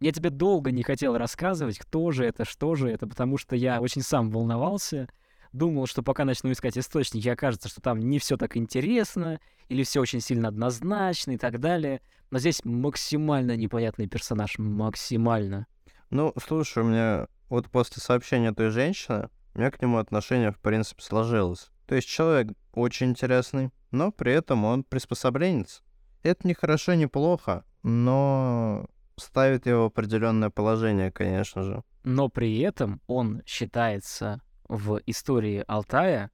Я 0.00 0.12
тебе 0.12 0.28
долго 0.28 0.70
не 0.70 0.82
хотел 0.82 1.16
рассказывать, 1.16 1.78
кто 1.78 2.10
же 2.10 2.26
это, 2.26 2.44
что 2.44 2.74
же 2.74 2.90
это, 2.90 3.06
потому 3.06 3.38
что 3.38 3.56
я 3.56 3.80
очень 3.80 4.02
сам 4.02 4.30
волновался, 4.30 5.08
думал, 5.52 5.86
что 5.86 6.02
пока 6.02 6.26
начну 6.26 6.52
искать 6.52 6.76
источники, 6.76 7.26
окажется, 7.26 7.70
что 7.70 7.80
там 7.80 8.00
не 8.00 8.18
все 8.18 8.36
так 8.36 8.58
интересно, 8.58 9.40
или 9.70 9.82
все 9.82 10.02
очень 10.02 10.20
сильно 10.20 10.48
однозначно 10.48 11.30
и 11.30 11.38
так 11.38 11.58
далее. 11.58 12.02
Но 12.30 12.38
здесь 12.38 12.62
максимально 12.66 13.56
непонятный 13.56 14.08
персонаж, 14.08 14.58
максимально. 14.58 15.66
Ну, 16.10 16.34
слушай, 16.46 16.82
у 16.82 16.86
меня 16.86 17.28
вот 17.48 17.70
после 17.70 18.02
сообщения 18.02 18.52
той 18.52 18.68
женщины, 18.68 19.30
у 19.54 19.58
меня 19.58 19.70
к 19.70 19.80
нему 19.80 19.96
отношение, 19.96 20.52
в 20.52 20.58
принципе, 20.58 21.02
сложилось. 21.02 21.70
То 21.86 21.94
есть 21.94 22.08
человек 22.08 22.56
очень 22.72 23.10
интересный, 23.10 23.70
но 23.90 24.10
при 24.10 24.32
этом 24.32 24.64
он 24.64 24.84
приспособленец. 24.84 25.82
Это 26.22 26.46
не 26.46 26.54
хорошо, 26.54 26.94
не 26.94 27.06
плохо, 27.06 27.64
но 27.82 28.86
ставит 29.16 29.66
его 29.66 29.84
в 29.84 29.86
определенное 29.86 30.50
положение, 30.50 31.12
конечно 31.12 31.62
же. 31.62 31.82
Но 32.02 32.28
при 32.28 32.58
этом 32.58 33.00
он 33.06 33.42
считается 33.46 34.40
в 34.68 35.00
истории 35.06 35.64
Алтая 35.66 36.30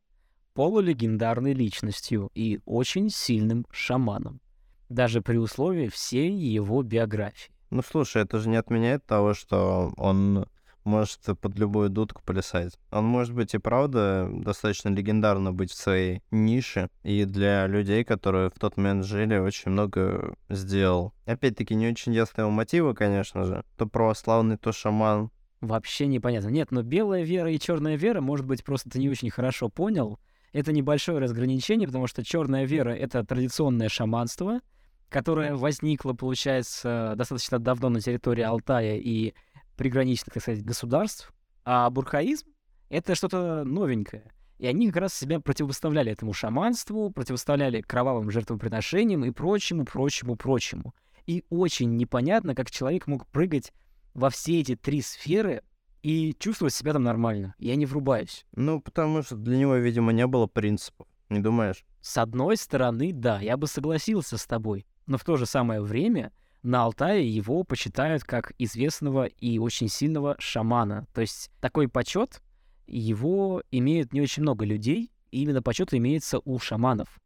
полулегендарной 0.54 1.52
личностью 1.52 2.30
и 2.34 2.60
очень 2.64 3.10
сильным 3.10 3.66
шаманом, 3.70 4.40
даже 4.88 5.22
при 5.22 5.36
условии 5.36 5.88
всей 5.88 6.32
его 6.32 6.82
биографии. 6.82 7.52
Ну 7.70 7.82
слушай, 7.82 8.22
это 8.22 8.38
же 8.38 8.48
не 8.48 8.56
отменяет 8.56 9.06
того, 9.06 9.34
что 9.34 9.92
он 9.96 10.46
может 10.84 11.20
под 11.40 11.58
любую 11.58 11.90
дудку 11.90 12.22
плясать. 12.24 12.78
Он 12.90 13.04
может 13.04 13.34
быть 13.34 13.54
и 13.54 13.58
правда 13.58 14.28
достаточно 14.32 14.88
легендарно 14.88 15.52
быть 15.52 15.70
в 15.70 15.76
своей 15.76 16.22
нише, 16.30 16.88
и 17.02 17.24
для 17.24 17.66
людей, 17.66 18.04
которые 18.04 18.50
в 18.50 18.58
тот 18.58 18.76
момент 18.76 19.04
жили, 19.04 19.36
очень 19.36 19.70
много 19.70 20.34
сделал. 20.48 21.12
Опять-таки, 21.26 21.74
не 21.74 21.88
очень 21.88 22.14
ясные 22.14 22.44
его 22.44 22.50
мотивы, 22.50 22.94
конечно 22.94 23.44
же. 23.44 23.64
То 23.76 23.86
православный, 23.86 24.56
то 24.56 24.72
шаман. 24.72 25.30
Вообще 25.60 26.06
непонятно. 26.06 26.48
Нет, 26.48 26.70
но 26.70 26.82
белая 26.82 27.22
вера 27.22 27.52
и 27.52 27.58
черная 27.58 27.96
вера, 27.96 28.20
может 28.20 28.46
быть, 28.46 28.64
просто 28.64 28.88
ты 28.88 28.98
не 28.98 29.10
очень 29.10 29.30
хорошо 29.30 29.68
понял. 29.68 30.18
Это 30.52 30.72
небольшое 30.72 31.18
разграничение, 31.18 31.86
потому 31.86 32.06
что 32.06 32.24
черная 32.24 32.64
вера— 32.64 32.90
это 32.96 33.24
традиционное 33.24 33.88
шаманство, 33.88 34.60
которое 35.08 35.54
возникло, 35.54 36.12
получается, 36.12 37.14
достаточно 37.16 37.58
давно 37.58 37.88
на 37.88 38.00
территории 38.00 38.42
Алтая 38.42 38.96
и 38.96 39.34
приграничных, 39.80 40.34
так 40.34 40.42
сказать, 40.42 40.62
государств, 40.62 41.32
а 41.64 41.88
бурхаизм— 41.88 42.48
это 42.90 43.14
что-то 43.14 43.64
новенькое. 43.64 44.30
И 44.58 44.66
они 44.66 44.88
как 44.88 44.96
раз 44.96 45.14
себя 45.14 45.40
противопоставляли 45.40 46.12
этому 46.12 46.34
шаманству, 46.34 47.08
противоставляли 47.08 47.80
кровавым 47.80 48.30
жертвоприношениям 48.30 49.24
и 49.24 49.30
прочему, 49.30 49.86
прочему, 49.86 50.36
прочему. 50.36 50.94
И 51.24 51.44
очень 51.48 51.96
непонятно, 51.96 52.54
как 52.54 52.70
человек 52.70 53.06
мог 53.06 53.26
прыгать 53.28 53.72
во 54.12 54.28
все 54.28 54.60
эти 54.60 54.76
три 54.76 55.00
сферы 55.00 55.62
и 56.02 56.36
чувствовать 56.38 56.74
себя 56.74 56.92
там 56.92 57.04
нормально. 57.04 57.54
Я 57.58 57.74
не 57.76 57.86
врубаюсь. 57.86 58.44
Ну, 58.52 58.82
потому 58.82 59.22
что 59.22 59.36
для 59.36 59.56
него, 59.56 59.76
видимо, 59.76 60.12
не 60.12 60.26
было 60.26 60.46
принципов. 60.46 61.06
Не 61.30 61.38
думаешь? 61.38 61.86
С 62.02 62.18
одной 62.18 62.58
стороны, 62.58 63.14
да, 63.14 63.40
я 63.40 63.56
бы 63.56 63.66
согласился 63.66 64.36
с 64.36 64.44
тобой. 64.44 64.84
Но 65.06 65.16
в 65.16 65.24
то 65.24 65.38
же 65.38 65.46
самое 65.46 65.80
время 65.80 66.32
на 66.62 66.84
Алтае 66.84 67.28
его 67.28 67.64
почитают 67.64 68.24
как 68.24 68.52
известного 68.58 69.24
и 69.24 69.58
очень 69.58 69.88
сильного 69.88 70.36
шамана. 70.38 71.06
То 71.14 71.20
есть 71.20 71.50
такой 71.60 71.88
почет 71.88 72.42
его 72.86 73.62
имеют 73.70 74.12
не 74.12 74.20
очень 74.20 74.42
много 74.42 74.64
людей, 74.64 75.12
и 75.30 75.42
именно 75.42 75.62
почет 75.62 75.94
имеется 75.94 76.40
у 76.44 76.58
шаманов. 76.58 77.20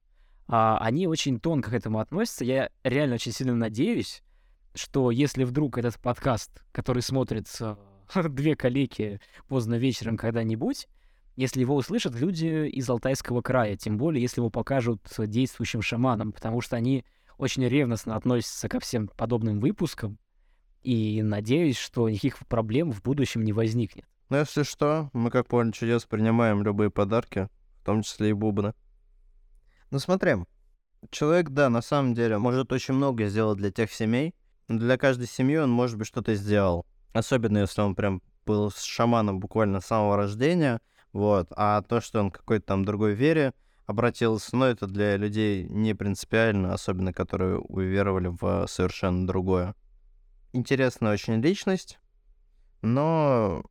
А 0.47 0.79
они 0.79 1.07
очень 1.07 1.41
тонко 1.41 1.71
к 1.71 1.75
этому 1.75 2.01
относятся. 2.01 2.45
Я 2.45 2.71
реально 2.83 3.15
очень 3.15 3.33
сильно 3.33 3.55
надеюсь, 3.55 4.23
что 4.75 5.11
если 5.11 5.45
вдруг 5.45 5.79
этот 5.79 5.99
подкаст, 5.99 6.63
который 6.71 7.03
смотрит 7.03 7.49
две 8.15 8.57
коллеги 8.57 9.21
поздно 9.49 9.77
вечером 9.77 10.17
когда-нибудь, 10.17 10.87
если 11.37 11.61
его 11.61 11.75
услышат 11.75 12.15
люди 12.15 12.69
из 12.69 12.89
Алтайского 12.89 13.43
края, 13.43 13.77
тем 13.77 13.97
более 13.97 14.23
если 14.23 14.41
его 14.41 14.51
покажут 14.51 15.01
действующим 15.19 15.83
шаманам, 15.83 16.31
потому 16.31 16.61
что 16.61 16.77
они 16.77 17.05
очень 17.39 17.67
ревностно 17.67 18.17
относятся 18.17 18.69
ко 18.69 18.81
всем 18.81 19.09
подобным 19.09 19.61
выпускам, 19.61 20.19
и 20.83 21.23
надеюсь, 21.23 21.79
что 21.79 22.09
никаких 22.09 22.39
проблем 22.47 22.93
в 22.93 23.03
будущем 23.03 23.43
не 23.43 23.53
возникнет. 23.53 24.07
Ну, 24.29 24.39
если 24.39 24.63
что, 24.63 25.11
мы, 25.13 25.31
как 25.31 25.47
понял 25.49 25.73
чудес, 25.73 26.05
принимаем 26.05 26.63
любые 26.63 26.91
подарки, 26.91 27.49
в 27.81 27.85
том 27.85 28.03
числе 28.03 28.31
и 28.31 28.33
бубны. 28.33 28.75
Ну, 29.91 29.99
смотри, 29.99 30.37
человек, 31.11 31.51
да, 31.51 31.69
на 31.69 31.83
самом 31.83 32.15
деле, 32.15 32.39
может 32.39 32.73
очень 32.73 32.95
много 32.95 33.27
сделать 33.27 33.59
для 33.59 33.71
тех 33.71 33.93
семей, 33.93 34.35
но 34.69 34.79
для 34.79 34.97
каждой 34.97 35.27
семьи 35.27 35.57
он, 35.57 35.71
может 35.71 35.99
быть, 35.99 36.07
что-то 36.07 36.35
сделал. 36.35 36.87
Особенно, 37.13 37.59
если 37.59 37.81
он 37.81 37.95
прям 37.95 38.23
был 38.45 38.71
с 38.71 38.83
шаманом 38.83 39.41
буквально 39.41 39.81
с 39.81 39.87
самого 39.87 40.17
рождения, 40.17 40.81
вот, 41.13 41.49
а 41.57 41.81
то, 41.83 42.01
что 42.01 42.21
он 42.21 42.31
какой-то 42.31 42.67
там 42.67 42.85
другой 42.85 43.15
вере, 43.15 43.55
обратился, 43.87 44.57
но 44.57 44.67
это 44.67 44.87
для 44.87 45.17
людей 45.17 45.65
не 45.69 45.95
принципиально, 45.95 46.73
особенно 46.73 47.13
которые 47.13 47.59
уверовали 47.59 48.29
в 48.29 48.67
совершенно 48.67 49.27
другое. 49.27 49.75
Интересная 50.53 51.13
очень 51.13 51.41
личность, 51.41 51.99
но 52.83 53.65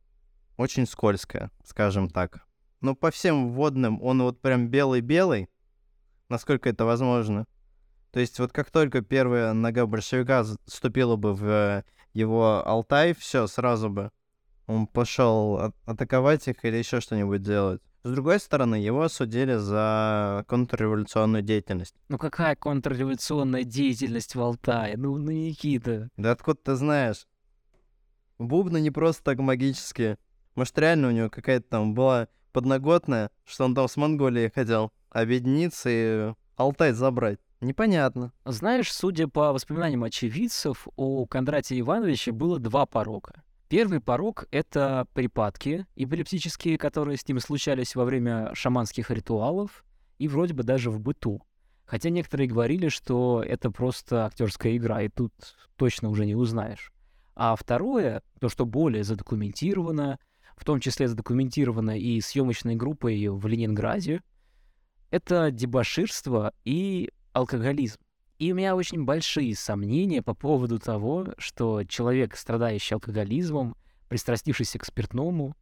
очень 0.56 0.86
скользкая, 0.86 1.50
скажем 1.64 2.08
так. 2.08 2.46
Но 2.80 2.94
по 2.94 3.10
всем 3.10 3.50
вводным 3.50 4.02
он 4.02 4.22
вот 4.22 4.40
прям 4.40 4.68
белый-белый, 4.68 5.48
насколько 6.28 6.68
это 6.68 6.84
возможно. 6.84 7.46
То 8.12 8.20
есть 8.20 8.38
вот 8.38 8.52
как 8.52 8.70
только 8.70 9.00
первая 9.00 9.52
нога 9.54 9.86
большевика 9.86 10.44
ступила 10.66 11.16
бы 11.16 11.34
в 11.34 11.84
его 12.12 12.62
Алтай, 12.66 13.14
все, 13.14 13.46
сразу 13.46 13.90
бы 13.90 14.10
он 14.66 14.86
пошел 14.86 15.72
атаковать 15.84 16.46
их 16.48 16.64
или 16.64 16.76
еще 16.76 17.00
что-нибудь 17.00 17.42
делать. 17.42 17.82
С 18.04 18.10
другой 18.10 18.38
стороны, 18.38 18.74
его 18.74 19.02
осудили 19.02 19.54
за 19.56 20.44
контрреволюционную 20.46 21.42
деятельность. 21.42 21.94
Ну 22.10 22.18
какая 22.18 22.54
контрреволюционная 22.54 23.64
деятельность 23.64 24.34
в 24.34 24.42
Алтае? 24.42 24.98
Ну, 24.98 25.16
ну 25.16 25.30
Никита. 25.30 26.10
Да 26.18 26.32
откуда 26.32 26.58
ты 26.62 26.74
знаешь? 26.74 27.26
Бубны 28.38 28.82
не 28.82 28.90
просто 28.90 29.24
так 29.24 29.38
магические. 29.38 30.18
Может, 30.54 30.78
реально 30.78 31.08
у 31.08 31.12
него 31.12 31.30
какая-то 31.30 31.66
там 31.66 31.94
была 31.94 32.28
подноготная, 32.52 33.30
что 33.46 33.64
он 33.64 33.74
там 33.74 33.88
с 33.88 33.96
Монголией 33.96 34.52
хотел 34.54 34.92
объединиться 35.08 35.88
и 35.88 36.34
Алтай 36.56 36.92
забрать. 36.92 37.38
Непонятно. 37.62 38.32
Знаешь, 38.44 38.92
судя 38.92 39.28
по 39.28 39.54
воспоминаниям 39.54 40.04
очевидцев, 40.04 40.86
у 40.96 41.24
Кондратия 41.26 41.80
Ивановича 41.80 42.32
было 42.32 42.58
два 42.58 42.84
порока. 42.84 43.42
Первый 43.74 43.98
порог— 43.98 44.46
это 44.52 45.08
припадки 45.14 45.84
эпилептические, 45.96 46.78
которые 46.78 47.16
с 47.16 47.26
ним 47.26 47.40
случались 47.40 47.96
во 47.96 48.04
время 48.04 48.54
шаманских 48.54 49.10
ритуалов 49.10 49.84
и 50.16 50.28
вроде 50.28 50.54
бы 50.54 50.62
даже 50.62 50.92
в 50.92 51.00
быту. 51.00 51.42
Хотя 51.84 52.10
некоторые 52.10 52.46
говорили, 52.46 52.86
что 52.86 53.42
это 53.44 53.72
просто 53.72 54.26
актерская 54.26 54.76
игра, 54.76 55.02
и 55.02 55.08
тут 55.08 55.32
точно 55.74 56.08
уже 56.08 56.24
не 56.24 56.36
узнаешь. 56.36 56.92
А 57.34 57.56
второе, 57.56 58.22
то, 58.38 58.48
что 58.48 58.64
более 58.64 59.02
задокументировано, 59.02 60.20
в 60.56 60.64
том 60.64 60.78
числе 60.78 61.08
задокументировано 61.08 61.98
и 61.98 62.20
съемочной 62.20 62.76
группой 62.76 63.26
в 63.26 63.44
Ленинграде, 63.44 64.22
это 65.10 65.50
дебоширство 65.50 66.54
и 66.64 67.10
алкоголизм. 67.32 67.98
И 68.44 68.52
у 68.52 68.54
меня 68.54 68.76
очень 68.76 69.06
большие 69.06 69.56
сомнения 69.56 70.20
по 70.20 70.34
поводу 70.34 70.78
того, 70.78 71.28
что 71.38 71.82
человек, 71.84 72.36
страдающий 72.36 72.92
алкоголизмом, 72.92 73.74
пристрастившийся 74.10 74.78
к 74.78 74.84
спиртному, 74.84 75.56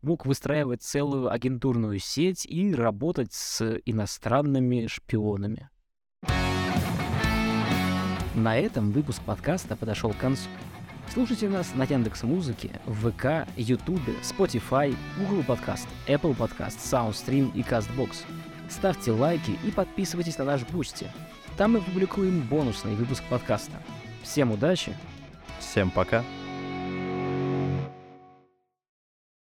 мог 0.00 0.26
выстраивать 0.26 0.80
целую 0.80 1.28
агентурную 1.28 1.98
сеть 1.98 2.46
и 2.46 2.72
работать 2.72 3.32
с 3.32 3.80
иностранными 3.84 4.86
шпионами. 4.86 5.70
На 8.36 8.56
этом 8.56 8.92
выпуск 8.92 9.20
подкаста 9.26 9.74
подошел 9.74 10.12
к 10.12 10.18
концу. 10.18 10.48
Слушайте 11.12 11.48
нас 11.48 11.74
на 11.74 11.82
Яндекс 11.82 12.22
Музыке, 12.22 12.80
ВК, 12.86 13.48
Ютубе, 13.56 14.14
Spotify, 14.22 14.94
Google 15.18 15.42
Подкаст, 15.42 15.88
Apple 16.06 16.36
Подкаст, 16.36 16.78
SoundStream 16.78 17.50
и 17.56 17.62
CastBox. 17.62 18.18
Ставьте 18.68 19.10
лайки 19.10 19.58
и 19.64 19.72
подписывайтесь 19.72 20.38
на 20.38 20.44
наш 20.44 20.64
Бусти. 20.68 21.10
Там 21.56 21.72
мы 21.72 21.80
публикуем 21.80 22.40
бонусный 22.42 22.94
выпуск 22.94 23.22
подкаста. 23.28 23.72
Всем 24.22 24.52
удачи! 24.52 24.96
Всем 25.58 25.90
пока! 25.90 26.24